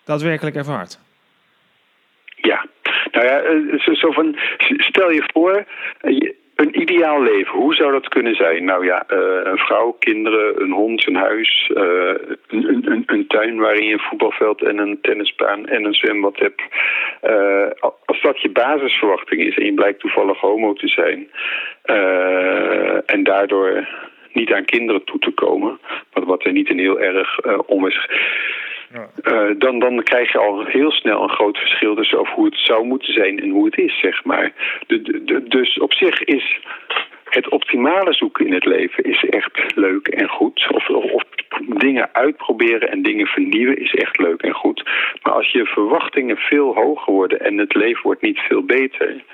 daadwerkelijk 0.04 0.56
ervaart. 0.56 0.98
Ja, 2.36 2.66
nou 3.12 3.26
ja, 3.26 3.40
eh, 3.40 3.94
zo 3.94 4.10
van, 4.10 4.36
stel 4.76 5.10
je 5.10 5.24
voor, 5.32 5.64
een 6.62 6.80
ideaal 6.80 7.22
leven, 7.22 7.58
hoe 7.58 7.74
zou 7.74 7.92
dat 7.92 8.08
kunnen 8.08 8.34
zijn? 8.34 8.64
Nou 8.64 8.84
ja, 8.84 9.04
uh, 9.08 9.18
een 9.44 9.58
vrouw, 9.58 9.96
kinderen, 9.98 10.62
een 10.62 10.70
hond, 10.70 11.06
een 11.06 11.16
huis, 11.16 11.70
uh, 11.74 12.14
een, 12.48 12.86
een, 12.90 13.02
een, 13.06 13.26
tuin 13.26 13.58
waarin 13.58 13.86
je 13.86 13.92
een 13.92 14.08
voetbalveld 14.08 14.62
en 14.62 14.78
een 14.78 14.98
tennisbaan 15.00 15.66
en 15.66 15.84
een 15.84 15.94
zwembad 15.94 16.38
hebt. 16.38 16.62
Uh, 17.22 17.70
als 18.04 18.20
dat 18.20 18.40
je 18.40 18.50
basisverwachting 18.50 19.40
is 19.40 19.56
en 19.56 19.64
je 19.64 19.74
blijkt 19.74 20.00
toevallig 20.00 20.40
homo 20.40 20.72
te 20.72 20.88
zijn 20.88 21.30
en 23.06 23.22
daardoor 23.22 23.88
niet 24.32 24.52
aan 24.52 24.64
kinderen 24.64 25.04
toe 25.04 25.18
te 25.18 25.30
komen, 25.30 25.78
wat, 26.12 26.24
wat 26.24 26.44
er 26.44 26.52
niet 26.52 26.70
een 26.70 26.78
heel 26.78 27.00
erg 27.00 27.40
om 27.66 27.86
is 27.86 28.08
uh, 28.92 29.50
dan, 29.58 29.78
dan 29.78 30.02
krijg 30.02 30.32
je 30.32 30.38
al 30.38 30.64
heel 30.64 30.90
snel 30.90 31.22
een 31.22 31.36
groot 31.38 31.58
verschil 31.58 31.94
tussen 31.94 32.18
over 32.18 32.34
hoe 32.34 32.44
het 32.44 32.58
zou 32.58 32.86
moeten 32.86 33.12
zijn 33.12 33.40
en 33.40 33.50
hoe 33.50 33.64
het 33.64 33.78
is, 33.78 34.00
zeg 34.00 34.24
maar. 34.24 34.52
De, 34.86 35.22
de, 35.24 35.42
dus 35.48 35.78
op 35.78 35.92
zich 35.92 36.22
is 36.22 36.60
het 37.34 37.48
optimale 37.48 38.12
zoeken 38.12 38.46
in 38.46 38.52
het 38.52 38.64
leven 38.64 39.04
is 39.04 39.24
echt 39.24 39.76
leuk 39.76 40.08
en 40.08 40.28
goed. 40.28 40.66
Of, 40.70 40.88
of, 40.88 41.22
dingen 41.68 42.08
uitproberen 42.12 42.90
en 42.90 43.02
dingen 43.02 43.26
vernieuwen 43.26 43.78
is 43.78 43.94
echt 43.94 44.18
leuk 44.18 44.42
en 44.42 44.52
goed. 44.52 44.82
Maar 45.22 45.32
als 45.32 45.50
je 45.52 45.64
verwachtingen 45.64 46.36
veel 46.36 46.74
hoger 46.74 47.12
worden 47.12 47.40
en 47.40 47.58
het 47.58 47.74
leven 47.74 48.02
wordt 48.02 48.22
niet 48.22 48.38
veel 48.38 48.62
beter, 48.62 49.24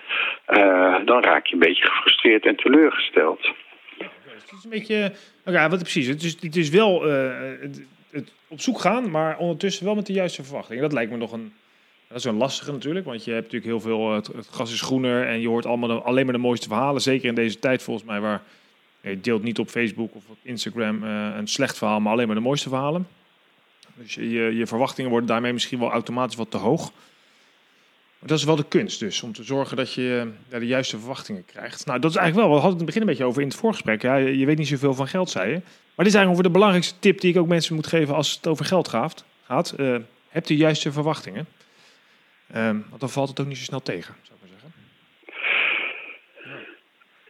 uh, 0.49 0.97
dan 1.05 1.23
raak 1.23 1.47
je 1.47 1.53
een 1.53 1.59
beetje 1.59 1.87
gefrustreerd 1.87 2.47
en 2.47 2.57
teleurgesteld. 2.57 3.53
Ja, 3.99 4.07
het 4.25 4.53
is 4.59 4.65
een 4.65 4.71
beetje. 4.71 5.13
Ja, 5.45 5.69
wat 5.69 5.79
precies. 5.79 6.07
Het 6.07 6.23
is, 6.23 6.37
het 6.41 6.57
is 6.57 6.71
wel. 6.71 7.09
Uh, 7.09 7.31
op 8.49 8.61
zoek 8.61 8.81
gaan, 8.81 9.11
maar 9.11 9.39
ondertussen 9.39 9.85
wel 9.85 9.95
met 9.95 10.07
de 10.07 10.13
juiste 10.13 10.45
verwachtingen. 10.45 10.83
Dat 10.83 10.93
lijkt 10.93 11.11
me 11.11 11.17
nog 11.17 11.33
een. 11.33 11.53
Dat 12.09 12.19
is 12.19 12.25
een 12.25 12.37
lastige 12.37 12.73
natuurlijk, 12.73 13.07
want 13.07 13.25
je 13.25 13.31
hebt 13.31 13.53
natuurlijk 13.53 13.71
heel 13.71 13.81
veel. 13.81 14.13
Het, 14.13 14.27
het 14.27 14.47
gras 14.47 14.73
is 14.73 14.81
groener 14.81 15.27
en 15.27 15.41
je 15.41 15.49
hoort 15.49 15.67
allemaal 15.67 16.03
alleen 16.03 16.25
maar 16.25 16.35
de 16.35 16.41
mooiste 16.41 16.69
verhalen. 16.69 17.03
Zeker 17.03 17.29
in 17.29 17.35
deze 17.35 17.59
tijd 17.59 17.83
volgens 17.83 18.07
mij, 18.07 18.21
waar 18.21 18.43
je 19.01 19.21
deelt 19.21 19.43
niet 19.43 19.59
op 19.59 19.69
Facebook 19.69 20.15
of 20.15 20.23
op 20.29 20.37
Instagram 20.43 21.05
uh, 21.05 21.35
een 21.37 21.49
slecht 21.49 21.79
verhaal, 21.79 22.01
maar 22.01 22.13
alleen 22.13 22.27
maar 22.27 22.37
de 22.37 22.43
mooiste 22.43 22.69
verhalen. 22.69 23.09
Dus 23.95 24.15
je, 24.15 24.55
je 24.55 24.67
verwachtingen 24.67 25.11
worden 25.11 25.29
daarmee 25.29 25.53
misschien 25.53 25.79
wel 25.79 25.91
automatisch 25.91 26.37
wat 26.37 26.51
te 26.51 26.57
hoog. 26.57 26.93
Dat 28.21 28.39
is 28.39 28.45
wel 28.45 28.57
de 28.57 28.69
kunst 28.69 29.01
dus, 29.01 29.23
om 29.23 29.33
te 29.33 29.43
zorgen 29.43 29.77
dat 29.77 29.95
je 29.95 30.31
ja, 30.51 30.59
de 30.59 30.67
juiste 30.67 30.99
verwachtingen 30.99 31.45
krijgt. 31.45 31.87
Nou, 31.87 31.99
dat 31.99 32.11
is 32.11 32.17
eigenlijk 32.17 32.47
wel, 32.49 32.57
we 32.57 32.63
hadden 32.63 32.79
het 32.79 32.81
in 32.81 32.87
het 32.87 32.95
begin 32.95 33.01
een 33.01 33.09
beetje 33.09 33.25
over 33.25 33.43
in 33.43 33.49
het 33.49 33.57
voorgesprek. 33.57 34.03
Ja, 34.03 34.17
je 34.17 34.47
weet 34.47 34.59
niet 34.59 34.69
zoveel 34.69 34.95
van 34.95 35.09
geld, 35.09 35.31
zei 35.31 35.51
je. 35.51 35.61
Maar 35.95 36.07
dit 36.07 36.15
is 36.15 36.15
eigenlijk 36.15 36.31
over 36.31 36.43
de 36.43 36.51
belangrijkste 36.51 36.99
tip 36.99 37.21
die 37.21 37.31
ik 37.33 37.41
ook 37.41 37.49
mensen 37.49 37.75
moet 37.75 37.87
geven 37.87 38.15
als 38.15 38.35
het 38.35 38.47
over 38.47 38.65
geld 38.65 38.89
gaat. 38.89 39.25
gaat 39.45 39.75
uh, 39.79 39.97
heb 40.29 40.45
de 40.45 40.57
juiste 40.57 40.93
verwachtingen. 40.93 41.47
Uh, 42.57 42.65
want 42.65 43.01
dan 43.01 43.09
valt 43.09 43.29
het 43.29 43.41
ook 43.41 43.47
niet 43.47 43.57
zo 43.57 43.65
snel 43.65 43.83
tegen, 43.83 44.15
zou 44.23 44.39
ik 44.39 44.51
maar 44.51 44.61
zeggen. 44.61 44.73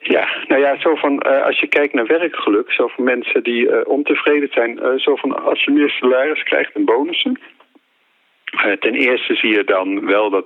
Ja, 0.01 0.46
nou 0.48 0.61
ja, 0.61 0.81
zo 0.81 0.94
van 0.94 1.22
uh, 1.27 1.44
als 1.44 1.61
je 1.61 1.66
kijkt 1.66 1.94
naar 1.94 2.07
werkgeluk, 2.07 2.72
zo 2.72 2.88
van 2.88 3.05
mensen 3.05 3.42
die 3.42 3.66
uh, 3.66 3.81
ontevreden 3.85 4.48
zijn, 4.53 5.01
zo 5.01 5.16
van 5.16 5.44
als 5.44 5.64
je 5.64 5.70
meer 5.70 5.90
salaris 5.90 6.42
krijgt 6.42 6.74
en 6.74 6.85
bonussen. 6.85 7.38
Ten 8.79 8.95
eerste 8.95 9.35
zie 9.35 9.53
je 9.53 9.65
dan 9.65 10.07
wel 10.07 10.31
dat 10.31 10.45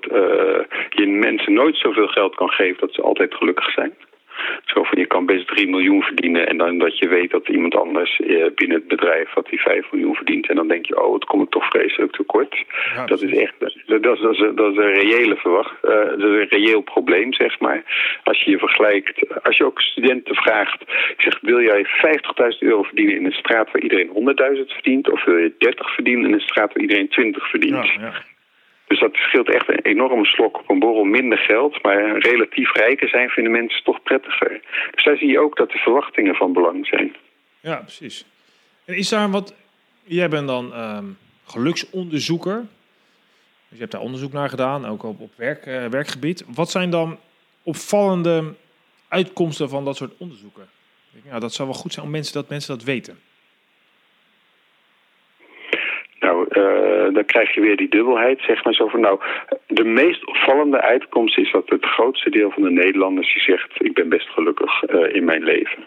je 0.90 1.06
mensen 1.06 1.52
nooit 1.52 1.76
zoveel 1.76 2.06
geld 2.06 2.34
kan 2.34 2.50
geven 2.50 2.80
dat 2.80 2.94
ze 2.94 3.02
altijd 3.02 3.34
gelukkig 3.34 3.70
zijn. 3.70 3.94
Zo 4.64 4.82
van 4.82 4.98
je 4.98 5.06
kan 5.06 5.26
best 5.26 5.46
3 5.46 5.68
miljoen 5.68 6.02
verdienen 6.02 6.46
en 6.48 6.56
dan 6.56 6.78
dat 6.78 6.98
je 6.98 7.08
weet 7.08 7.30
dat 7.30 7.48
iemand 7.48 7.74
anders 7.74 8.20
eh, 8.20 8.46
binnen 8.54 8.76
het 8.76 8.88
bedrijf 8.88 9.32
dat 9.34 9.46
die 9.48 9.60
5 9.60 9.92
miljoen 9.92 10.14
verdient. 10.14 10.48
En 10.48 10.56
dan 10.56 10.68
denk 10.68 10.86
je, 10.86 11.02
oh, 11.02 11.14
het 11.14 11.24
komt 11.24 11.50
toch 11.50 11.66
vreselijk 11.66 12.12
tekort. 12.12 12.64
Ja, 12.94 13.06
dat 13.06 13.22
is 13.22 13.32
echt, 13.32 13.54
dat, 13.58 14.02
dat, 14.02 14.18
is, 14.18 14.38
dat 14.54 14.72
is 14.72 14.76
een 14.76 14.92
reële 14.92 15.36
verwacht, 15.36 15.74
uh, 15.82 15.90
dat 15.90 16.18
is 16.18 16.24
een 16.24 16.48
reëel 16.48 16.80
probleem, 16.80 17.32
zeg 17.32 17.60
maar. 17.60 17.82
Als 18.24 18.42
je 18.42 18.50
je 18.50 18.58
vergelijkt, 18.58 19.42
als 19.42 19.56
je 19.56 19.64
ook 19.64 19.80
studenten 19.80 20.34
vraagt, 20.34 20.84
zegt, 21.16 21.38
wil 21.40 21.60
jij 21.60 21.86
50.000 21.86 22.58
euro 22.58 22.82
verdienen 22.82 23.16
in 23.16 23.24
een 23.24 23.32
straat 23.32 23.70
waar 23.72 23.82
iedereen 23.82 24.08
100.000 24.08 24.14
verdient? 24.66 25.10
Of 25.10 25.24
wil 25.24 25.36
je 25.36 25.54
30 25.58 25.94
verdienen 25.94 26.26
in 26.26 26.32
een 26.32 26.40
straat 26.40 26.72
waar 26.72 26.82
iedereen 26.82 27.08
20 27.08 27.50
verdient? 27.50 27.86
Ja, 27.86 28.00
ja. 28.00 28.12
Dus 28.92 29.00
dat 29.00 29.14
scheelt 29.14 29.54
echt 29.54 29.68
een 29.68 29.82
enorme 29.82 30.24
slok 30.24 30.58
op 30.58 30.70
een 30.70 30.78
borrel 30.78 31.04
minder 31.04 31.38
geld. 31.38 31.82
Maar 31.82 32.18
relatief 32.18 32.72
rijker 32.72 33.08
zijn 33.08 33.28
vinden 33.28 33.52
mensen 33.52 33.84
toch 33.84 34.02
prettiger. 34.02 34.60
Dus 34.94 35.04
daar 35.04 35.16
zie 35.16 35.28
je 35.28 35.40
ook 35.40 35.56
dat 35.56 35.70
de 35.70 35.78
verwachtingen 35.78 36.34
van 36.34 36.52
belang 36.52 36.86
zijn. 36.86 37.16
Ja, 37.60 37.76
precies. 37.76 38.24
En 38.84 38.94
is 38.94 39.08
daar 39.08 39.30
wat... 39.30 39.54
Jij 40.04 40.28
bent 40.28 40.46
dan 40.46 40.72
ehm, 40.72 41.04
geluksonderzoeker. 41.44 42.56
Dus 42.56 42.66
je 43.68 43.78
hebt 43.78 43.92
daar 43.92 44.00
onderzoek 44.00 44.32
naar 44.32 44.48
gedaan, 44.48 44.86
ook 44.86 45.02
op, 45.02 45.20
op 45.20 45.32
werk, 45.36 45.66
uh, 45.66 45.86
werkgebied. 45.86 46.44
Wat 46.54 46.70
zijn 46.70 46.90
dan 46.90 47.18
opvallende 47.62 48.54
uitkomsten 49.08 49.68
van 49.68 49.84
dat 49.84 49.96
soort 49.96 50.12
onderzoeken? 50.18 50.68
Ja, 51.24 51.38
dat 51.38 51.52
zou 51.54 51.68
wel 51.68 51.78
goed 51.78 51.92
zijn 51.92 52.06
om 52.06 52.12
mensen 52.12 52.34
dat 52.34 52.48
mensen 52.48 52.76
dat 52.76 52.84
weten. 52.84 53.18
Nou, 56.22 56.46
uh, 56.50 57.14
dan 57.14 57.24
krijg 57.24 57.54
je 57.54 57.60
weer 57.60 57.76
die 57.76 57.88
dubbelheid, 57.88 58.40
zeg 58.40 58.64
maar 58.64 58.74
zo 58.74 58.88
van 58.88 59.00
nou, 59.00 59.20
de 59.66 59.84
meest 59.84 60.26
opvallende 60.26 60.80
uitkomst 60.80 61.38
is 61.38 61.50
dat 61.52 61.68
het 61.68 61.84
grootste 61.84 62.30
deel 62.30 62.50
van 62.50 62.62
de 62.62 62.70
Nederlanders 62.70 63.32
die 63.32 63.42
zegt 63.42 63.84
ik 63.84 63.94
ben 63.94 64.08
best 64.08 64.28
gelukkig 64.28 64.82
uh, 64.82 65.14
in 65.14 65.24
mijn 65.24 65.42
leven. 65.44 65.84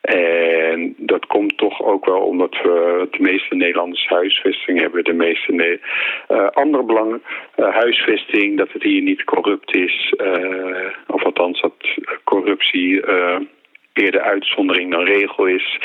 En 0.00 0.94
dat 0.96 1.26
komt 1.26 1.56
toch 1.56 1.82
ook 1.82 2.06
wel 2.06 2.20
omdat 2.20 2.56
we 2.62 3.08
de 3.10 3.22
meeste 3.22 3.54
Nederlanders 3.54 4.08
huisvesting 4.08 4.80
hebben. 4.80 5.04
De 5.04 5.12
meeste 5.12 5.52
ne 5.52 5.80
uh, 6.30 6.48
andere 6.48 6.82
belangen, 6.82 7.22
huisvesting, 7.56 8.58
dat 8.58 8.72
het 8.72 8.82
hier 8.82 9.02
niet 9.02 9.24
corrupt 9.24 9.76
is. 9.76 10.14
Uh, 10.16 10.88
of 11.06 11.24
althans 11.24 11.60
dat 11.60 11.74
corruptie 12.24 13.02
eerder 13.94 14.20
uitzondering 14.20 14.90
dan 14.90 15.04
regel 15.04 15.46
is. 15.46 15.78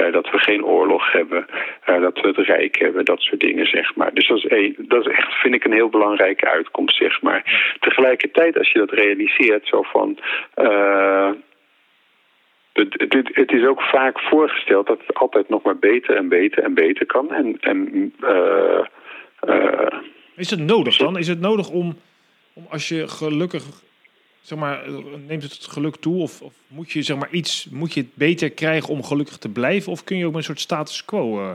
Uh, 0.00 0.12
dat 0.12 0.30
we 0.30 0.38
geen 0.38 0.64
oorlog 0.64 1.12
hebben. 1.12 1.46
Uh, 1.88 2.00
dat 2.00 2.20
we 2.20 2.28
het 2.28 2.36
rijk 2.36 2.78
hebben. 2.78 3.04
Dat 3.04 3.20
soort 3.20 3.40
dingen, 3.40 3.66
zeg 3.66 3.94
maar. 3.94 4.14
Dus 4.14 4.28
dat 4.28 4.36
is, 4.36 4.44
een, 4.48 4.74
dat 4.78 5.06
is 5.06 5.16
echt, 5.16 5.32
vind 5.32 5.54
ik, 5.54 5.64
een 5.64 5.72
heel 5.72 5.88
belangrijke 5.88 6.50
uitkomst, 6.50 6.96
zeg 6.96 7.22
maar. 7.22 7.74
Tegelijkertijd, 7.80 8.58
als 8.58 8.70
je 8.72 8.78
dat 8.78 8.90
realiseert, 8.90 9.66
zo 9.66 9.82
van... 9.82 10.18
Uh, 10.56 11.30
het, 12.72 12.94
het, 13.08 13.30
het, 13.32 13.52
is 13.52 13.66
ook 13.66 13.82
vaak 13.82 14.20
voorgesteld 14.20 14.86
dat 14.86 14.98
het 15.06 15.16
altijd 15.16 15.48
nog 15.48 15.62
maar 15.62 15.78
beter 15.78 16.16
en 16.16 16.28
beter 16.28 16.62
en 16.62 16.74
beter 16.74 17.06
kan. 17.06 17.32
En, 17.32 17.56
en, 17.60 18.14
is 20.36 20.50
het 20.50 20.60
nodig 20.60 20.96
dan? 20.96 21.18
Is 21.18 21.28
het 21.28 21.40
nodig 21.40 21.70
om, 21.70 21.98
om 22.54 22.66
als 22.70 22.88
je 22.88 23.08
gelukkig 23.08 23.62
zeg 24.42 24.58
maar, 24.58 24.90
neemt 25.26 25.42
het 25.42 25.58
geluk 25.60 25.96
toe? 25.96 26.22
Of, 26.22 26.42
of, 26.42 26.52
moet 26.66 26.90
je 26.90 27.02
zeg 27.02 27.16
maar 27.16 27.30
iets, 27.30 27.66
moet 27.70 27.94
je 27.94 28.00
het 28.00 28.14
beter 28.14 28.50
krijgen 28.50 28.88
om 28.88 29.04
gelukkig 29.04 29.36
te 29.38 29.48
blijven? 29.48 29.92
Of 29.92 30.04
kun 30.04 30.16
je 30.16 30.26
ook 30.26 30.34
een 30.34 30.44
soort 30.44 30.60
status 30.60 31.04
quo 31.04 31.40
uh, 31.40 31.50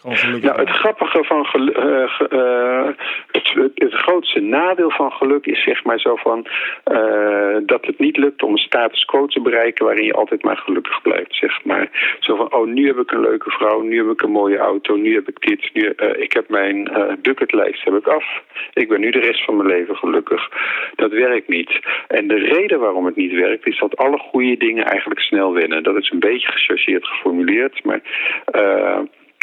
gewoon 0.00 0.40
nou, 0.40 0.60
het 0.60 0.68
grappige 0.68 1.24
van 1.24 1.44
geluk, 1.46 1.76
uh, 1.76 2.88
het, 3.32 3.72
het, 3.74 3.92
grootste 3.92 4.40
nadeel 4.40 4.90
van 4.90 5.12
geluk 5.12 5.46
is 5.46 5.62
zeg 5.62 5.84
maar 5.84 5.98
zo 5.98 6.16
van 6.16 6.46
uh, 6.92 7.56
dat 7.66 7.86
het 7.86 7.98
niet 7.98 8.16
lukt 8.16 8.42
om 8.42 8.52
een 8.52 8.58
status 8.58 9.04
quo 9.04 9.26
te 9.26 9.40
bereiken 9.40 9.84
waarin 9.84 10.04
je 10.04 10.12
altijd 10.12 10.42
maar 10.42 10.56
gelukkig 10.56 11.02
blijft, 11.02 11.34
zeg 11.34 11.64
maar. 11.64 12.16
Zo 12.20 12.36
van, 12.36 12.54
oh, 12.54 12.66
nu 12.66 12.86
heb 12.86 12.96
ik 12.96 13.10
een 13.10 13.20
leuke 13.20 13.50
vrouw, 13.50 13.80
nu 13.80 13.96
heb 13.96 14.12
ik 14.12 14.22
een 14.22 14.30
mooie 14.30 14.58
auto, 14.58 14.96
nu 14.96 15.14
heb 15.14 15.28
ik 15.28 15.40
dit, 15.40 15.70
nu, 15.72 15.92
ik 16.18 16.32
heb 16.32 16.48
mijn 16.48 16.90
bucketlijst 17.22 17.84
heb 17.84 17.94
ik 17.94 18.06
af. 18.06 18.24
Ik 18.72 18.88
ben 18.88 19.00
nu 19.00 19.10
de 19.10 19.18
rest 19.18 19.44
van 19.44 19.56
mijn 19.56 19.68
leven 19.68 19.96
gelukkig. 19.96 20.48
Dat 20.94 21.10
werkt 21.10 21.48
niet. 21.48 21.80
En 22.08 22.28
de 22.28 22.38
reden 22.38 22.80
waarom 22.80 23.04
het 23.04 23.16
niet 23.16 23.32
werkt 23.32 23.66
is 23.66 23.78
dat 23.78 23.96
alle 23.96 24.18
goede 24.18 24.56
dingen 24.56 24.84
eigenlijk 24.84 25.20
snel 25.20 25.52
winnen. 25.52 25.82
Dat 25.82 25.96
is 25.96 26.10
een 26.10 26.18
beetje 26.18 26.52
gechargeerd 26.52 27.06
geformuleerd, 27.06 27.84
maar 27.84 28.00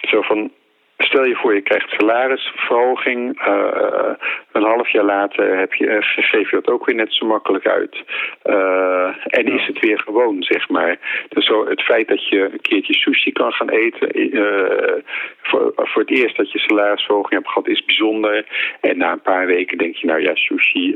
zo 0.10 0.22
van, 0.22 0.52
Stel 0.98 1.26
je 1.26 1.36
voor, 1.36 1.54
je 1.54 1.62
krijgt 1.62 1.90
salarisverhoging. 1.90 3.48
Uh, 3.48 4.12
een 4.52 4.64
half 4.64 4.90
jaar 4.90 5.04
later 5.04 5.58
heb 5.58 5.74
je, 5.74 5.98
geef 6.02 6.50
je 6.50 6.56
dat 6.56 6.68
ook 6.68 6.86
weer 6.86 6.96
net 6.96 7.14
zo 7.14 7.26
makkelijk 7.26 7.68
uit. 7.68 8.04
Uh, 8.46 9.16
en 9.26 9.46
is 9.46 9.68
het 9.68 9.80
weer 9.80 10.00
gewoon, 10.00 10.44
zeg 10.44 10.70
maar. 10.70 11.00
Dus 11.30 11.46
zo, 11.46 11.68
het 11.68 11.82
feit 11.82 12.08
dat 12.08 12.28
je 12.28 12.50
een 12.52 12.62
keertje 12.62 12.94
sushi 12.94 13.32
kan 13.32 13.52
gaan 13.52 13.70
eten. 13.70 14.36
Uh, 14.36 15.04
voor, 15.42 15.72
voor 15.76 16.02
het 16.02 16.12
eerst 16.12 16.38
dat 16.38 16.52
je 16.52 16.60
salarisverhoging 16.60 17.34
hebt 17.34 17.48
gehad, 17.48 17.68
is 17.68 17.86
bijzonder. 17.86 18.46
En 18.82 18.98
na 18.98 19.12
een 19.12 19.22
paar 19.22 19.46
weken 19.46 19.78
denk 19.78 19.96
je, 19.96 20.08
nou 20.08 20.22
ja, 20.22 20.36
sushi. 20.36 20.96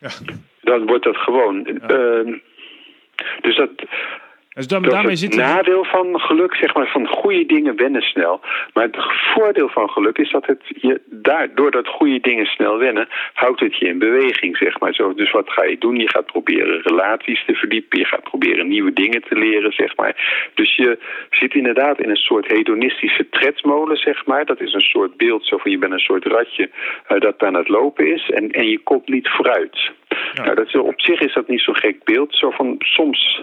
Ja. 0.00 0.10
Dan 0.60 0.86
wordt 0.86 1.04
dat 1.04 1.16
gewoon. 1.16 1.80
Ja. 1.88 2.22
dus 3.40 3.56
dat 3.56 3.70
dus 4.56 4.66
dan, 4.66 4.82
daarmee 4.82 5.16
het 5.16 5.36
nadeel 5.36 5.84
van 5.84 6.20
geluk, 6.20 6.54
zeg 6.54 6.74
maar, 6.74 6.88
van 6.88 7.06
goede 7.06 7.46
dingen 7.46 7.76
wennen 7.76 8.02
snel. 8.02 8.40
Maar 8.72 8.84
het 8.84 8.96
voordeel 9.34 9.68
van 9.68 9.90
geluk 9.90 10.18
is 10.18 10.30
dat 10.30 10.46
het 10.46 10.62
je 10.66 11.00
daar, 11.06 11.54
doordat 11.54 11.88
goede 11.88 12.20
dingen 12.20 12.46
snel 12.46 12.78
wennen, 12.78 13.08
houdt 13.32 13.60
het 13.60 13.76
je 13.76 13.86
in 13.86 13.98
beweging, 13.98 14.56
zeg 14.56 14.80
maar. 14.80 14.94
Zo, 14.94 15.14
dus 15.14 15.30
wat 15.30 15.50
ga 15.50 15.64
je 15.64 15.78
doen? 15.78 15.96
Je 15.96 16.08
gaat 16.08 16.26
proberen 16.26 16.82
relaties 16.82 17.44
te 17.44 17.54
verdiepen, 17.54 17.98
je 17.98 18.04
gaat 18.04 18.22
proberen 18.22 18.68
nieuwe 18.68 18.92
dingen 18.92 19.22
te 19.22 19.34
leren, 19.34 19.72
zeg 19.72 19.96
maar. 19.96 20.50
Dus 20.54 20.76
je 20.76 20.98
zit 21.30 21.54
inderdaad 21.54 22.00
in 22.00 22.10
een 22.10 22.16
soort 22.16 22.46
hedonistische 22.46 23.28
tredmolen, 23.28 23.96
zeg 23.96 24.26
maar. 24.26 24.44
Dat 24.44 24.60
is 24.60 24.72
een 24.72 24.80
soort 24.80 25.16
beeld, 25.16 25.46
zo 25.46 25.56
van 25.56 25.70
je 25.70 25.78
bent 25.78 25.92
een 25.92 25.98
soort 25.98 26.24
ratje 26.24 26.70
uh, 27.08 27.20
dat 27.20 27.42
aan 27.42 27.54
het 27.54 27.68
lopen 27.68 28.12
is 28.12 28.30
en, 28.30 28.50
en 28.50 28.68
je 28.68 28.78
komt 28.78 29.08
niet 29.08 29.28
vooruit. 29.28 29.90
Nou, 30.34 30.54
dat 30.54 30.66
is, 30.66 30.74
op 30.74 31.00
zich 31.00 31.20
is 31.20 31.34
dat 31.34 31.48
niet 31.48 31.60
zo'n 31.60 31.76
gek 31.76 32.04
beeld. 32.04 32.34
Zo 32.34 32.50
van 32.50 32.74
soms 32.78 33.40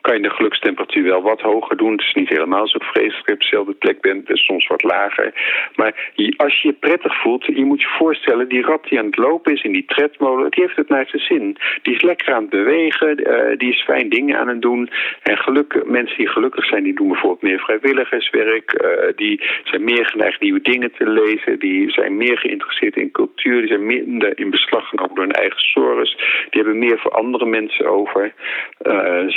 kan 0.00 0.14
je 0.16 0.22
de 0.22 0.30
gelukstemperatuur 0.30 1.04
wel 1.04 1.22
wat 1.22 1.40
hoger 1.40 1.76
doen. 1.76 1.92
Het 1.92 2.00
is 2.00 2.14
niet 2.14 2.28
helemaal 2.28 2.68
zo 2.68 2.78
vreselijk 2.80 3.30
op 3.30 3.40
dezelfde 3.40 3.72
plek 3.72 4.00
bent, 4.00 4.26
dus 4.26 4.44
soms 4.44 4.66
wat 4.66 4.82
lager. 4.82 5.32
Maar 5.74 6.12
als 6.36 6.62
je 6.62 6.68
je 6.68 6.74
prettig 6.74 7.20
voelt, 7.20 7.44
je 7.44 7.64
moet 7.64 7.80
je 7.80 7.96
voorstellen, 7.98 8.48
die 8.48 8.62
rat 8.62 8.84
die 8.88 8.98
aan 8.98 9.06
het 9.06 9.16
lopen 9.16 9.52
is 9.52 9.62
in 9.62 9.72
die 9.72 9.84
tredmolen, 9.84 10.50
die 10.50 10.62
heeft 10.62 10.76
het 10.76 10.88
naar 10.88 11.06
zijn 11.06 11.22
zin. 11.22 11.56
Die 11.82 11.94
is 11.94 12.02
lekker 12.02 12.34
aan 12.34 12.40
het 12.40 12.50
bewegen, 12.50 13.20
uh, 13.20 13.58
die 13.58 13.72
is 13.72 13.82
fijn 13.82 14.08
dingen 14.08 14.38
aan 14.38 14.48
het 14.48 14.62
doen. 14.62 14.90
En 15.22 15.38
geluk, 15.38 15.84
mensen 15.84 16.16
die 16.16 16.28
gelukkig 16.28 16.64
zijn, 16.64 16.82
die 16.82 16.94
doen 16.94 17.08
bijvoorbeeld 17.08 17.42
meer 17.42 17.60
vrijwilligerswerk, 17.60 18.82
uh, 18.82 19.12
die 19.16 19.42
zijn 19.64 19.84
meer 19.84 20.06
geneigd 20.06 20.40
nieuwe 20.40 20.60
dingen 20.62 20.92
te 20.92 21.08
lezen, 21.08 21.58
die 21.58 21.90
zijn 21.90 22.16
meer 22.16 22.38
geïnteresseerd 22.38 22.96
in 22.96 23.10
cultuur, 23.10 23.58
die 23.58 23.68
zijn 23.68 23.86
minder 23.86 24.38
in 24.38 24.50
beslag 24.50 24.88
genomen 24.88 25.14
door 25.14 25.24
hun 25.24 25.34
eigen 25.34 25.60
zorgen, 25.60 26.04
die 26.50 26.62
hebben 26.62 26.78
meer 26.78 26.98
voor 26.98 27.10
andere 27.10 27.46
mensen 27.46 27.86
over. 27.86 28.32
Uh, 28.86 29.28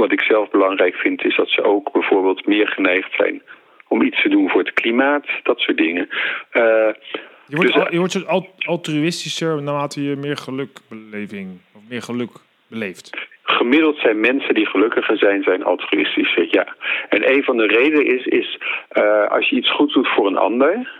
wat 0.00 0.12
ik 0.12 0.20
zelf 0.20 0.50
belangrijk 0.50 0.94
vind 0.94 1.24
is 1.24 1.36
dat 1.36 1.48
ze 1.48 1.62
ook 1.62 1.92
bijvoorbeeld 1.92 2.46
meer 2.46 2.68
geneigd 2.68 3.12
zijn 3.16 3.42
om 3.88 4.02
iets 4.02 4.22
te 4.22 4.28
doen 4.28 4.48
voor 4.48 4.60
het 4.60 4.72
klimaat, 4.72 5.26
dat 5.42 5.58
soort 5.58 5.76
dingen. 5.76 6.08
Uh, 6.52 6.62
je 7.46 7.56
wordt, 7.56 7.72
dus, 7.72 7.88
je 7.90 7.98
wordt 7.98 8.12
zo 8.12 8.46
altruïstischer 8.58 9.62
naarmate 9.62 10.02
je 10.02 10.16
meer 10.16 10.36
gelukbeleving 10.36 11.48
of 11.74 11.82
meer 11.88 12.02
geluk 12.02 12.30
beleeft. 12.68 13.28
Gemiddeld 13.42 13.98
zijn 13.98 14.20
mensen 14.20 14.54
die 14.54 14.66
gelukkiger 14.66 15.18
zijn, 15.18 15.42
zijn 15.42 15.64
altruïstischer, 15.64 16.46
ja. 16.50 16.74
En 17.08 17.32
een 17.32 17.42
van 17.42 17.56
de 17.56 17.66
redenen 17.66 18.06
is, 18.06 18.24
is 18.26 18.58
uh, 18.92 19.26
als 19.28 19.48
je 19.48 19.56
iets 19.56 19.72
goed 19.72 19.92
doet 19.92 20.08
voor 20.08 20.26
een 20.26 20.36
ander, 20.36 20.92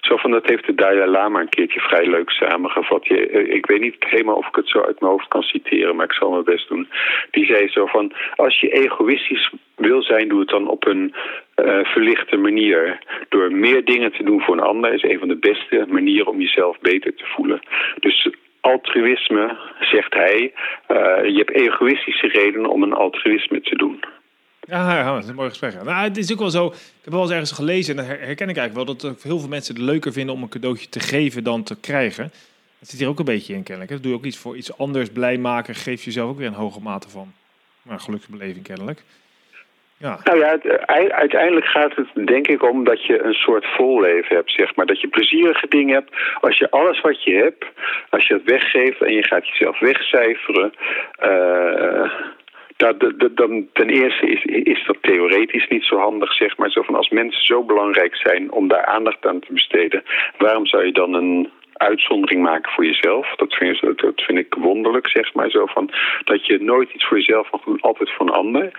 zo 0.00 0.16
van, 0.16 0.30
dat 0.30 0.46
heeft 0.46 0.66
de 0.66 0.74
Dalai 0.74 1.10
Lama 1.10 1.40
een 1.40 1.48
keertje 1.48 1.80
vrij 1.80 2.06
leuk 2.06 2.30
samengevat. 2.30 3.06
Je, 3.06 3.28
eh, 3.28 3.54
ik 3.54 3.66
weet 3.66 3.80
niet 3.80 3.96
helemaal 3.98 4.36
of 4.36 4.46
ik 4.46 4.56
het 4.56 4.68
zo 4.68 4.80
uit 4.80 5.00
mijn 5.00 5.12
hoofd 5.12 5.28
kan 5.28 5.42
citeren, 5.42 5.96
maar 5.96 6.04
ik 6.04 6.12
zal 6.12 6.30
mijn 6.30 6.44
best 6.44 6.68
doen. 6.68 6.88
Die 7.30 7.46
zei 7.46 7.68
zo 7.68 7.86
van, 7.86 8.12
als 8.36 8.60
je 8.60 8.68
egoïstisch 8.68 9.50
wil 9.76 10.02
zijn, 10.02 10.28
doe 10.28 10.40
het 10.40 10.48
dan 10.48 10.68
op 10.68 10.86
een 10.86 11.14
uh, 11.64 11.84
verlichte 11.84 12.36
manier. 12.36 12.98
Door 13.28 13.52
meer 13.52 13.84
dingen 13.84 14.12
te 14.12 14.22
doen 14.22 14.40
voor 14.40 14.54
een 14.54 14.70
ander 14.72 14.92
is 14.92 15.02
een 15.02 15.18
van 15.18 15.28
de 15.28 15.36
beste 15.36 15.86
manieren 15.88 16.26
om 16.26 16.40
jezelf 16.40 16.78
beter 16.80 17.14
te 17.14 17.24
voelen. 17.24 17.60
Dus 18.00 18.28
altruïsme, 18.60 19.56
zegt 19.80 20.14
hij, 20.14 20.52
uh, 20.88 21.24
je 21.24 21.36
hebt 21.36 21.50
egoïstische 21.50 22.26
redenen 22.26 22.70
om 22.70 22.82
een 22.82 22.92
altruïsme 22.92 23.60
te 23.60 23.76
doen. 23.76 24.00
Ja, 24.66 25.14
dat 25.14 25.22
is 25.22 25.28
een 25.28 25.34
mooi 25.34 25.48
gesprek. 25.48 25.82
Nou, 25.82 26.04
het 26.04 26.16
is 26.16 26.32
ook 26.32 26.38
wel 26.38 26.50
zo. 26.50 26.66
Ik 26.66 27.04
heb 27.04 27.12
wel 27.12 27.22
eens 27.22 27.30
ergens 27.30 27.52
gelezen 27.52 27.98
en 27.98 28.06
herken 28.06 28.48
ik 28.48 28.56
eigenlijk 28.56 28.74
wel 28.74 28.84
dat 28.84 29.22
heel 29.22 29.38
veel 29.38 29.48
mensen 29.48 29.74
het 29.74 29.84
leuker 29.84 30.12
vinden 30.12 30.34
om 30.34 30.42
een 30.42 30.48
cadeautje 30.48 30.88
te 30.88 31.00
geven 31.00 31.44
dan 31.44 31.62
te 31.62 31.80
krijgen. 31.80 32.32
Dat 32.78 32.88
zit 32.88 32.98
hier 32.98 33.08
ook 33.08 33.18
een 33.18 33.24
beetje 33.24 33.54
in 33.54 33.62
kennelijk. 33.62 33.92
Dat 33.92 34.02
doe 34.02 34.12
je 34.12 34.18
ook 34.18 34.24
iets 34.24 34.38
voor 34.38 34.56
iets 34.56 34.78
anders 34.78 35.10
blij 35.10 35.38
maken, 35.38 35.74
geef 35.74 36.02
jezelf 36.02 36.30
ook 36.30 36.38
weer 36.38 36.46
een 36.46 36.52
hoge 36.52 36.80
mate 36.80 37.08
van 37.08 37.32
nou, 37.82 38.00
geluksbeleving 38.00 38.64
kennelijk. 38.64 39.02
Ja. 39.98 40.18
Nou 40.24 40.38
ja, 40.38 40.58
uiteindelijk 41.14 41.66
gaat 41.66 41.96
het 41.96 42.26
denk 42.26 42.46
ik 42.46 42.62
om 42.62 42.84
dat 42.84 43.04
je 43.04 43.22
een 43.22 43.34
soort 43.34 43.66
vol 43.66 44.00
leven 44.00 44.36
hebt, 44.36 44.50
zeg 44.50 44.74
maar. 44.74 44.86
Dat 44.86 45.00
je 45.00 45.08
plezierige 45.08 45.68
dingen 45.68 45.94
hebt. 45.94 46.10
Als 46.40 46.58
je 46.58 46.70
alles 46.70 47.00
wat 47.00 47.24
je 47.24 47.34
hebt, 47.34 47.64
als 48.10 48.26
je 48.26 48.34
het 48.34 48.44
weggeeft 48.44 49.02
en 49.02 49.12
je 49.12 49.22
gaat 49.22 49.48
jezelf 49.48 49.78
wegcijferen... 49.78 50.72
Uh, 51.22 52.10
dat, 52.76 53.14
dan, 53.34 53.68
ten 53.72 53.88
eerste 53.88 54.26
is, 54.26 54.44
is 54.44 54.84
dat 54.86 54.96
theoretisch 55.00 55.68
niet 55.68 55.84
zo 55.84 55.96
handig, 55.98 56.32
zeg 56.32 56.56
maar. 56.56 56.70
Zo 56.70 56.82
van 56.82 56.94
als 56.94 57.08
mensen 57.08 57.42
zo 57.42 57.62
belangrijk 57.62 58.16
zijn 58.16 58.52
om 58.52 58.68
daar 58.68 58.84
aandacht 58.84 59.26
aan 59.26 59.40
te 59.40 59.52
besteden, 59.52 60.02
waarom 60.38 60.66
zou 60.66 60.84
je 60.84 60.92
dan 60.92 61.14
een 61.14 61.50
uitzondering 61.72 62.42
maken 62.42 62.72
voor 62.72 62.84
jezelf? 62.84 63.34
Dat 63.36 63.54
vind, 63.54 64.38
ik, 64.38 64.54
wonderlijk, 64.54 65.08
zeg 65.08 65.34
maar. 65.34 65.50
Zo 65.50 65.66
van 65.66 65.90
dat 66.24 66.46
je 66.46 66.58
nooit 66.58 66.92
iets 66.92 67.06
voor 67.06 67.16
jezelf 67.16 67.50
mag 67.50 67.64
doen, 67.64 67.80
altijd 67.80 68.10
voor 68.10 68.26
een 68.26 68.32
ander. 68.32 68.70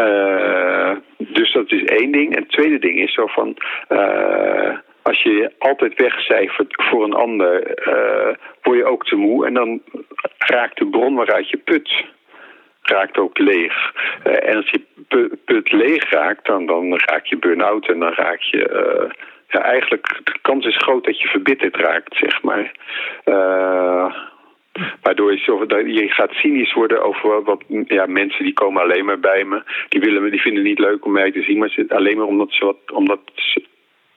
Uh, 0.00 0.92
dus 1.16 1.52
dat 1.52 1.72
is 1.72 1.84
één 1.84 2.12
ding. 2.12 2.34
En 2.34 2.42
het 2.42 2.50
tweede 2.50 2.78
ding 2.78 2.98
is 2.98 3.14
zo 3.14 3.26
van. 3.26 3.56
Uh, 3.88 4.76
als 5.02 5.22
je 5.22 5.52
altijd 5.58 6.00
wegcijfert 6.00 6.82
voor 6.82 7.04
een 7.04 7.14
ander, 7.14 7.78
uh, 7.88 8.34
word 8.62 8.78
je 8.78 8.84
ook 8.84 9.06
te 9.06 9.16
moe. 9.16 9.46
En 9.46 9.54
dan 9.54 9.82
raakt 10.38 10.78
de 10.78 10.86
bron 10.86 11.14
waaruit 11.14 11.50
je 11.50 11.56
put 11.56 12.04
raakt 12.90 13.18
ook 13.18 13.38
leeg. 13.38 13.92
Uh, 14.26 14.48
en 14.48 14.56
als 14.56 14.70
je 14.70 14.80
put 15.44 15.72
leeg 15.72 16.10
raakt, 16.10 16.46
dan, 16.46 16.66
dan 16.66 16.98
raak 17.06 17.26
je 17.26 17.36
burn-out 17.36 17.88
en 17.88 17.98
dan 17.98 18.12
raak 18.12 18.40
je... 18.40 18.58
Uh, 18.58 19.10
ja, 19.48 19.62
eigenlijk, 19.62 20.20
de 20.24 20.38
kans 20.42 20.66
is 20.66 20.76
groot 20.76 21.04
dat 21.04 21.20
je 21.20 21.28
verbitterd 21.28 21.76
raakt, 21.76 22.16
zeg 22.16 22.42
maar. 22.42 22.72
Uh, 23.24 24.14
Waardoor 25.02 25.32
je, 25.32 25.92
je 25.92 26.08
gaat 26.08 26.32
cynisch 26.32 26.72
worden 26.72 27.02
over 27.02 27.42
wat 27.42 27.64
ja, 27.86 28.06
mensen 28.06 28.44
die 28.44 28.52
komen 28.52 28.82
alleen 28.82 29.04
maar 29.04 29.18
bij 29.20 29.44
me. 29.44 29.62
Die, 29.88 30.00
willen 30.00 30.22
me, 30.22 30.30
die 30.30 30.40
vinden 30.40 30.62
het 30.62 30.68
niet 30.68 30.86
leuk 30.86 31.04
om 31.04 31.12
mij 31.12 31.32
te 31.32 31.42
zien, 31.42 31.58
maar 31.58 31.84
alleen 31.88 32.16
maar 32.16 32.26
omdat 32.26 32.52
ze, 32.52 32.64
wat, 32.64 32.76
omdat 32.92 33.20
ze, 33.34 33.64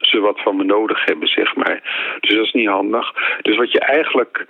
ze 0.06 0.20
wat 0.20 0.40
van 0.40 0.56
me 0.56 0.64
nodig 0.64 1.04
hebben, 1.04 1.28
zeg 1.28 1.54
maar. 1.54 1.80
Dus 2.20 2.34
dat 2.34 2.44
is 2.44 2.52
niet 2.52 2.68
handig. 2.68 3.12
Dus 3.42 3.56
wat 3.56 3.72
je 3.72 3.80
eigenlijk, 3.80 4.46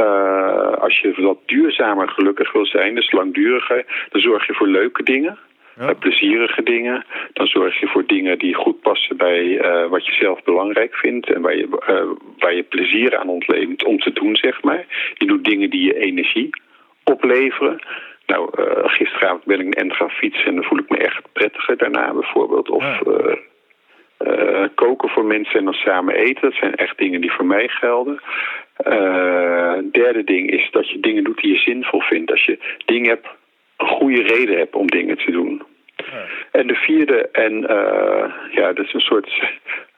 uh, 0.00 0.72
als 0.72 0.98
je 0.98 1.14
wat 1.16 1.38
duurzamer 1.46 2.08
gelukkig 2.08 2.52
wil 2.52 2.66
zijn, 2.66 2.94
dus 2.94 3.12
langduriger, 3.12 3.84
dan 4.10 4.20
zorg 4.20 4.46
je 4.46 4.54
voor 4.54 4.68
leuke 4.68 5.02
dingen. 5.02 5.38
Ja. 5.78 5.92
plezierige 5.92 6.62
dingen. 6.62 7.04
Dan 7.32 7.46
zorg 7.46 7.80
je 7.80 7.86
voor 7.86 8.06
dingen 8.06 8.38
die 8.38 8.54
goed 8.54 8.80
passen 8.80 9.16
bij 9.16 9.44
uh, 9.44 9.86
wat 9.86 10.06
je 10.06 10.12
zelf 10.12 10.42
belangrijk 10.42 10.94
vindt 10.94 11.32
en 11.32 11.42
waar 11.42 11.56
je, 11.56 11.68
uh, 11.88 12.10
waar 12.38 12.54
je 12.54 12.62
plezier 12.62 13.18
aan 13.18 13.28
ontleent 13.28 13.84
om 13.84 13.98
te 13.98 14.12
doen, 14.12 14.36
zeg 14.36 14.62
maar. 14.62 14.86
Je 15.14 15.26
doet 15.26 15.44
dingen 15.44 15.70
die 15.70 15.86
je 15.86 15.98
energie 15.98 16.50
opleveren. 17.04 17.82
nou, 18.26 18.50
uh, 18.58 18.66
gisteravond 18.84 19.44
ben 19.44 19.60
ik 19.60 19.66
een 19.66 19.72
end 19.72 19.92
gaan 19.96 20.10
fietsen 20.10 20.46
en 20.46 20.54
dan 20.54 20.64
voel 20.64 20.78
ik 20.78 20.88
me 20.88 20.96
echt 20.96 21.32
prettiger 21.32 21.76
daarna 21.76 22.12
bijvoorbeeld. 22.12 22.70
Of 22.70 22.82
ja. 22.82 23.36
Uh, 24.24 24.64
koken 24.74 25.08
voor 25.08 25.24
mensen 25.24 25.58
en 25.58 25.64
dan 25.64 25.74
samen 25.74 26.14
eten. 26.14 26.42
Dat 26.50 26.58
zijn 26.58 26.74
echt 26.74 26.98
dingen 26.98 27.20
die 27.20 27.32
voor 27.32 27.46
mij 27.46 27.68
gelden. 27.68 28.20
derde 29.92 30.24
ding 30.24 30.50
is 30.50 30.68
dat 30.70 30.90
je 30.90 31.00
dingen 31.00 31.24
doet 31.24 31.40
die 31.40 31.52
je 31.52 31.58
zinvol 31.58 32.00
vindt. 32.00 32.30
Als 32.30 32.44
je 32.44 32.58
dingen 32.84 33.08
hebt, 33.08 33.26
een 33.76 33.86
goede 33.86 34.22
reden 34.22 34.56
hebt 34.58 34.74
om 34.74 34.86
dingen 34.86 35.16
te 35.16 35.30
doen. 35.30 35.62
Ja. 35.96 36.24
En 36.50 36.66
de 36.66 36.74
vierde, 36.74 37.28
en 37.32 37.60
ja, 38.50 38.72
dat 38.72 38.84
is 38.84 38.92
een 38.92 39.00
soort 39.00 39.30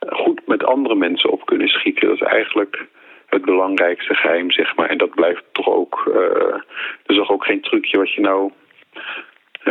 goed 0.09 0.41
met 0.47 0.65
andere 0.65 0.95
mensen 0.95 1.31
op 1.31 1.47
kunnen 1.47 1.69
schieten. 1.69 2.09
Dat 2.09 2.21
is 2.21 2.27
eigenlijk 2.27 2.87
het 3.27 3.45
belangrijkste 3.45 4.15
geheim, 4.15 4.51
zeg 4.51 4.77
maar. 4.77 4.89
En 4.89 4.99
dat 4.99 5.15
blijft 5.15 5.45
toch 5.53 5.69
ook. 5.69 6.05
Uh, 6.09 6.15
er 6.17 6.65
is 7.07 7.17
toch 7.17 7.31
ook 7.31 7.45
geen 7.45 7.61
trucje 7.61 7.99
wat 7.99 8.13
je 8.13 8.21
nou 8.21 8.53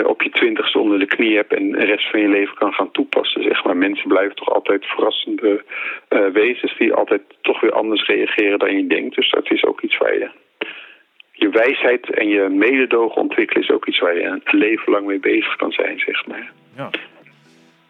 op 0.04 0.22
je 0.22 0.30
twintigste 0.30 0.80
onder 0.80 1.00
de 1.00 1.06
knie 1.06 1.36
hebt 1.36 1.54
en 1.54 1.72
de 1.72 1.86
rest 1.86 2.10
van 2.10 2.20
je 2.20 2.28
leven 2.28 2.56
kan 2.56 2.74
gaan 2.74 2.92
toepassen, 2.92 3.44
zeg 3.44 3.64
maar. 3.64 3.78
Mensen 3.78 4.08
blijven 4.08 4.36
toch 4.36 4.54
altijd 4.54 4.86
verrassende 4.86 5.64
uh, 6.10 6.28
wezens 6.28 6.78
die 6.78 6.94
altijd 6.94 7.22
toch 7.42 7.62
weer 7.62 7.72
anders 7.72 8.06
reageren 8.06 8.60
dan 8.60 8.76
je 8.76 8.88
denkt. 8.88 9.16
Dus 9.16 9.30
dat 9.30 9.52
is 9.52 9.64
ook 9.64 9.82
iets 9.82 9.98
waar 9.98 10.14
je. 10.14 10.30
Je 11.32 11.50
wijsheid 11.50 12.10
en 12.10 12.28
je 12.28 12.50
mededogen 12.50 13.22
ontwikkelen 13.22 13.64
is 13.64 13.72
ook 13.72 13.88
iets 13.88 14.00
waar 14.00 14.16
je 14.16 14.24
een 14.24 14.42
leven 14.60 14.92
lang 14.92 15.06
mee 15.06 15.20
bezig 15.20 15.56
kan 15.56 15.72
zijn, 15.72 16.00
zeg 16.00 16.26
maar. 16.26 16.52
Ja. 16.78 16.90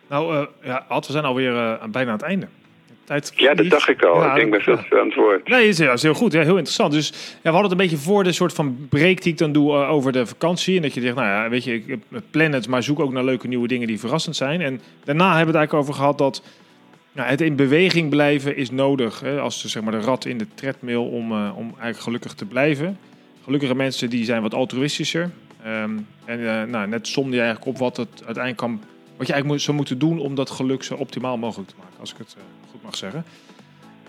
Nou, 0.10 0.48
ja, 0.64 0.86
Ad, 0.88 1.08
we 1.08 1.12
zijn 1.12 1.26
alweer 1.26 1.80
bijna 1.92 2.10
aan 2.10 2.18
het 2.18 2.22
einde. 2.22 2.48
Tijd 3.06 3.32
ja, 3.36 3.54
dat 3.54 3.70
dacht 3.70 3.90
ik 3.90 4.04
al. 4.04 4.26
ik 4.26 4.36
denk 4.36 4.50
bij 4.50 4.60
veel 4.60 4.78
te 4.78 5.00
aan 5.00 5.06
het 5.06 5.16
woord. 5.16 5.48
Nee, 5.48 5.68
is, 5.68 5.80
is 5.80 6.02
heel 6.02 6.14
goed. 6.14 6.32
Ja, 6.32 6.42
heel 6.42 6.58
interessant. 6.58 6.92
Dus 6.92 7.10
ja, 7.10 7.16
we 7.42 7.50
hadden 7.50 7.62
het 7.62 7.72
een 7.72 7.88
beetje 7.88 7.98
voor 7.98 8.24
de 8.24 8.32
soort 8.32 8.54
van 8.54 8.88
break 8.90 9.22
die 9.22 9.32
ik 9.32 9.38
dan 9.38 9.52
doe 9.52 9.72
uh, 9.72 9.92
over 9.92 10.12
de 10.12 10.26
vakantie. 10.26 10.76
En 10.76 10.82
dat 10.82 10.94
je 10.94 11.02
zegt, 11.02 11.16
nou 11.16 11.28
ja, 11.28 11.50
weet 11.50 11.64
je, 11.64 11.74
ik 11.74 12.00
plan 12.32 12.52
het, 12.52 12.68
maar 12.68 12.84
zoek 12.84 13.00
ook 13.00 13.12
naar 13.12 13.24
leuke 13.24 13.48
nieuwe 13.48 13.68
dingen 13.68 13.88
die 13.88 14.00
verrassend 14.00 14.36
zijn. 14.36 14.62
En 14.62 14.82
daarna 15.04 15.36
hebben 15.36 15.54
we 15.54 15.60
het 15.60 15.70
eigenlijk 15.70 15.74
over 15.74 15.94
gehad 15.94 16.18
dat 16.18 16.44
nou, 17.12 17.30
het 17.30 17.42
in 17.42 17.56
beweging 17.56 18.10
blijven 18.10 18.58
is 18.58 18.72
nodig. 18.72 19.20
Hè, 19.20 19.40
als 19.40 19.62
de, 19.62 19.68
zeg 19.68 19.84
maar, 19.84 19.92
de 19.92 20.00
rat 20.00 20.26
in 20.26 20.38
de 20.38 20.48
treadmill 20.56 20.96
om, 20.96 21.32
uh, 21.32 21.52
om 21.56 21.66
eigenlijk 21.66 22.00
gelukkig 22.00 22.34
te 22.34 22.46
blijven. 22.46 22.98
Gelukkige 23.44 23.76
mensen 23.76 24.10
die 24.10 24.26
zijn 24.26 24.42
wat 24.42 24.54
altruïstischer. 24.54 25.30
Um, 25.68 26.08
en 26.26 26.40
uh, 26.40 26.64
nou, 26.64 26.88
net 26.88 27.08
somde 27.08 27.36
je 27.36 27.42
eigenlijk 27.42 27.72
op 27.72 27.78
wat 27.78 27.98
het 27.98 28.10
uiteindelijk 28.26 28.58
kan 28.58 28.82
wat 29.18 29.28
je 29.28 29.34
eigenlijk 29.34 29.64
zou 29.64 29.78
moeten 29.78 30.00
doen 30.00 30.20
om 30.20 30.36
dat 30.36 30.50
geluk 30.50 30.84
zo 30.84 30.96
optimaal 30.96 31.38
mogelijk 31.38 31.70
te 31.70 31.76
maken, 31.78 32.00
als 32.00 32.12
ik 32.12 32.18
het 32.18 32.36
mag 32.86 32.96
zeggen. 32.96 33.26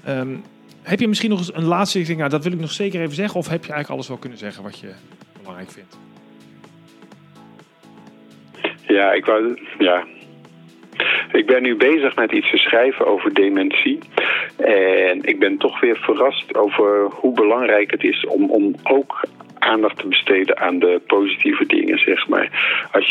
Um, 0.08 0.42
heb 0.82 1.00
je 1.00 1.08
misschien 1.08 1.30
nog 1.30 1.38
eens 1.38 1.54
een 1.54 1.64
laatste 1.64 2.02
ding? 2.02 2.18
Nou, 2.18 2.30
dat 2.30 2.44
wil 2.44 2.52
ik 2.52 2.60
nog 2.60 2.70
zeker 2.70 3.00
even 3.00 3.14
zeggen. 3.14 3.38
Of 3.38 3.48
heb 3.48 3.64
je 3.64 3.72
eigenlijk 3.72 3.90
alles 3.90 4.08
wel 4.08 4.16
kunnen 4.16 4.38
zeggen 4.38 4.62
wat 4.62 4.78
je 4.78 4.92
belangrijk 5.38 5.70
vindt? 5.70 5.98
Ja, 8.86 9.12
ik 9.12 9.24
wou. 9.24 9.58
Ja. 9.78 10.04
Ik 11.32 11.46
ben 11.46 11.62
nu 11.62 11.76
bezig 11.76 12.16
met 12.16 12.32
iets 12.32 12.50
te 12.50 12.56
schrijven 12.56 13.06
over 13.06 13.34
dementie. 13.34 13.98
En 14.56 15.22
ik 15.22 15.38
ben 15.38 15.58
toch 15.58 15.80
weer 15.80 15.96
verrast 15.96 16.54
over 16.54 17.08
hoe 17.10 17.34
belangrijk 17.34 17.90
het 17.90 18.04
is 18.04 18.26
om, 18.26 18.50
om 18.50 18.74
ook 18.82 19.20
aandacht 19.58 19.98
te 19.98 20.06
besteden 20.06 20.58
aan 20.58 20.78
de 20.78 21.00
positieve 21.06 21.66
dingen, 21.66 21.98
zeg 21.98 22.28
maar. 22.28 22.45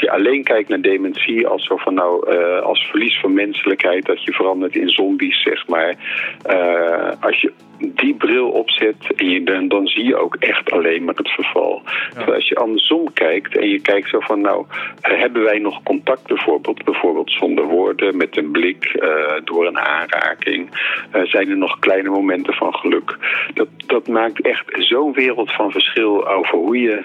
Je 0.05 0.11
alleen 0.11 0.43
kijkt 0.43 0.69
naar 0.69 0.81
dementie 0.81 1.47
als 1.47 1.65
zo 1.65 1.77
van 1.77 1.93
nou, 1.93 2.33
uh, 2.33 2.61
als 2.61 2.87
verlies 2.89 3.19
van 3.19 3.33
menselijkheid, 3.33 4.05
dat 4.05 4.23
je 4.23 4.33
verandert 4.33 4.75
in 4.75 4.89
zombies, 4.89 5.41
zeg 5.41 5.67
maar. 5.67 5.95
Uh, 6.49 7.11
als 7.19 7.41
je 7.41 7.51
die 7.79 8.13
bril 8.13 8.49
opzet 8.49 8.95
en 9.15 9.29
je, 9.29 9.43
dan, 9.43 9.67
dan 9.67 9.87
zie 9.87 10.03
je 10.03 10.15
ook 10.15 10.35
echt 10.35 10.71
alleen 10.71 11.03
maar 11.03 11.15
het 11.15 11.29
verval. 11.29 11.81
Ja. 12.17 12.33
als 12.33 12.47
je 12.47 12.55
andersom 12.55 13.13
kijkt 13.13 13.57
en 13.57 13.69
je 13.69 13.81
kijkt 13.81 14.09
zo 14.09 14.19
van 14.19 14.41
nou, 14.41 14.65
hebben 15.01 15.43
wij 15.43 15.59
nog 15.59 15.83
contact 15.83 16.27
bijvoorbeeld, 16.27 16.83
bijvoorbeeld 16.83 17.31
zonder 17.31 17.65
woorden, 17.65 18.17
met 18.17 18.37
een 18.37 18.51
blik, 18.51 18.95
uh, 18.95 19.09
door 19.43 19.67
een 19.67 19.79
aanraking, 19.79 20.69
zijn 21.23 21.49
er 21.49 21.57
nog 21.57 21.79
kleine 21.79 22.09
momenten 22.09 22.53
van 22.53 22.73
geluk. 22.73 23.17
Dat, 23.53 23.67
dat 23.85 24.07
maakt 24.07 24.41
echt 24.41 24.65
zo'n 24.77 25.13
wereld 25.13 25.51
van 25.51 25.71
verschil 25.71 26.27
over 26.27 26.57
hoe 26.57 26.79
je 26.79 27.03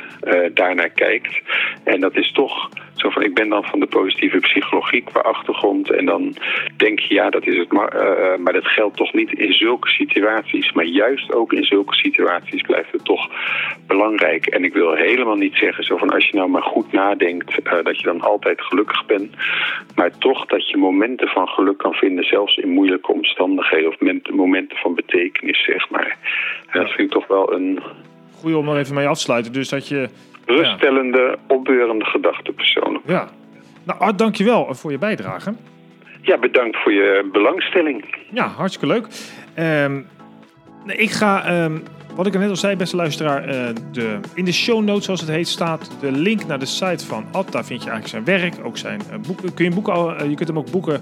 daarnaar 0.55 0.91
kijkt. 0.91 1.41
En 1.85 2.01
dat 2.01 2.17
is 2.17 2.33
toch 2.33 2.69
zo 3.01 3.11
van, 3.11 3.23
ik 3.23 3.35
ben 3.35 3.49
dan 3.49 3.65
van 3.65 3.81
de 3.81 3.87
positieve 3.87 4.39
psychologie 4.39 5.03
qua 5.03 5.21
achtergrond 5.21 5.91
en 5.91 6.05
dan 6.05 6.35
denk 6.77 6.99
je 7.01 7.15
ja, 7.15 7.31
dat 7.31 7.47
is 7.47 7.57
het, 7.57 7.73
maar, 7.73 7.93
maar 8.39 8.53
dat 8.53 8.67
geldt 8.67 8.97
toch 8.97 9.13
niet 9.13 9.33
in 9.33 9.53
zulke 9.53 9.89
situaties 9.89 10.73
maar 10.73 10.85
juist 10.85 11.33
ook 11.33 11.53
in 11.53 11.65
zulke 11.65 11.95
situaties 11.95 12.63
blijft 12.63 12.93
het 12.93 13.05
toch 13.05 13.29
belangrijk. 13.87 14.47
En 14.47 14.65
ik 14.65 14.73
wil 14.73 14.95
helemaal 14.95 15.37
niet 15.37 15.55
zeggen 15.55 15.85
zo 15.85 15.97
van 15.97 16.11
als 16.11 16.29
je 16.29 16.37
nou 16.37 16.49
maar 16.51 16.63
goed 16.63 16.93
nadenkt 16.93 17.59
uh, 17.65 17.73
dat 17.83 17.99
je 17.99 18.05
dan 18.05 18.21
altijd 18.21 18.61
gelukkig 18.61 19.07
bent. 19.07 19.35
Maar 19.95 20.19
toch 20.19 20.47
dat 20.47 20.69
je 20.69 20.77
momenten 20.77 21.29
van 21.29 21.49
geluk 21.49 21.79
kan 21.79 21.93
vinden, 21.93 22.25
zelfs 22.25 22.57
in 22.57 22.69
moeilijke 22.69 23.13
omstandigheden 23.13 23.89
of 23.89 24.31
momenten 24.31 24.77
van 24.77 24.95
betekenis, 24.95 25.65
zeg 25.65 25.91
maar. 25.91 26.17
Dat 26.73 26.89
vind 26.89 26.99
ik 26.99 27.11
toch 27.11 27.27
wel 27.27 27.53
een... 27.53 27.81
Goeie 28.33 28.57
om 28.57 28.65
nog 28.65 28.77
even 28.77 28.95
mee 28.95 29.09
af 29.09 29.17
te 29.17 29.23
sluiten. 29.23 29.53
Dus 29.53 29.69
dat 29.69 29.89
je... 29.89 30.09
Ruststellende, 30.51 31.39
opbeurende 31.47 32.05
gedachtenpersonen. 32.05 33.01
Ja. 33.07 33.29
Nou, 33.85 33.99
Art, 34.01 34.19
dankjewel 34.19 34.75
voor 34.75 34.91
je 34.91 34.99
bijdrage. 34.99 35.55
Ja, 36.23 36.39
bedankt 36.39 36.77
voor 36.83 36.93
je 36.93 37.29
belangstelling. 37.33 38.05
Ja, 38.31 38.47
hartstikke 38.47 38.95
leuk. 38.95 39.07
Um, 39.85 40.07
ik 40.87 41.11
ga, 41.11 41.63
um, 41.65 41.83
wat 42.15 42.27
ik 42.27 42.39
net 42.39 42.49
al 42.49 42.57
zei, 42.57 42.77
beste 42.77 42.97
luisteraar, 42.97 43.49
uh, 43.49 43.69
de, 43.93 44.19
in 44.35 44.45
de 44.45 44.53
show 44.53 44.85
notes, 44.85 45.05
zoals 45.05 45.21
het 45.21 45.31
heet, 45.31 45.49
staat 45.49 45.97
de 46.01 46.13
link 46.13 46.47
naar 46.47 46.59
de 46.59 46.67
site 46.67 47.07
van 47.07 47.25
Ad. 47.33 47.53
Daar 47.53 47.65
vind 47.65 47.83
je 47.83 47.91
eigenlijk 47.91 48.27
zijn 48.27 48.41
werk, 48.41 48.67
ook 48.67 48.77
zijn 48.77 49.01
uh, 49.11 49.19
boeken. 49.27 49.55
Kun 49.55 49.65
je, 49.65 49.71
boeken 49.71 49.95
uh, 49.95 50.29
je 50.29 50.35
kunt 50.35 50.49
hem 50.49 50.59
ook 50.59 50.71
boeken 50.71 51.01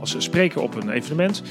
als 0.00 0.16
spreker 0.18 0.60
op 0.60 0.74
een 0.74 0.90
evenement. 0.90 1.42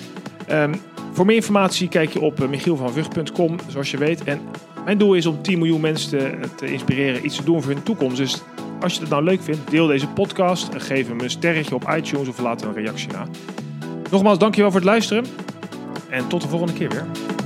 Um, 0.51 0.73
voor 1.11 1.25
meer 1.25 1.35
informatie 1.35 1.89
kijk 1.89 2.09
je 2.09 2.21
op 2.21 2.47
michielvanvug.com, 2.49 3.55
zoals 3.67 3.91
je 3.91 3.97
weet. 3.97 4.23
En 4.23 4.39
mijn 4.87 4.99
doel 4.99 5.13
is 5.13 5.25
om 5.25 5.41
10 5.41 5.57
miljoen 5.57 5.81
mensen 5.81 6.09
te, 6.09 6.49
te, 6.55 6.71
inspireren 6.71 7.25
iets 7.25 7.35
te 7.35 7.43
doen 7.43 7.61
voor 7.61 7.71
hun 7.71 7.83
toekomst. 7.83 8.17
Dus 8.17 8.41
als 8.81 8.93
je 8.93 8.99
het 8.99 9.09
nou 9.09 9.23
leuk 9.23 9.41
vindt, 9.41 9.71
deel 9.71 9.87
deze 9.87 10.07
podcast. 10.07 10.69
Geef 10.75 11.07
hem 11.07 11.19
een 11.19 11.29
sterretje 11.29 11.75
op 11.75 11.93
iTunes 11.95 12.27
of 12.27 12.39
laat 12.39 12.61
een 12.61 12.73
reactie 12.73 13.11
na. 13.11 13.27
Nogmaals, 14.11 14.37
dankjewel 14.37 14.71
voor 14.71 14.79
het 14.79 14.89
luisteren. 14.89 15.25
En 16.09 16.27
tot 16.27 16.41
de 16.41 16.47
volgende 16.47 16.73
keer 16.73 16.89
weer. 16.89 17.36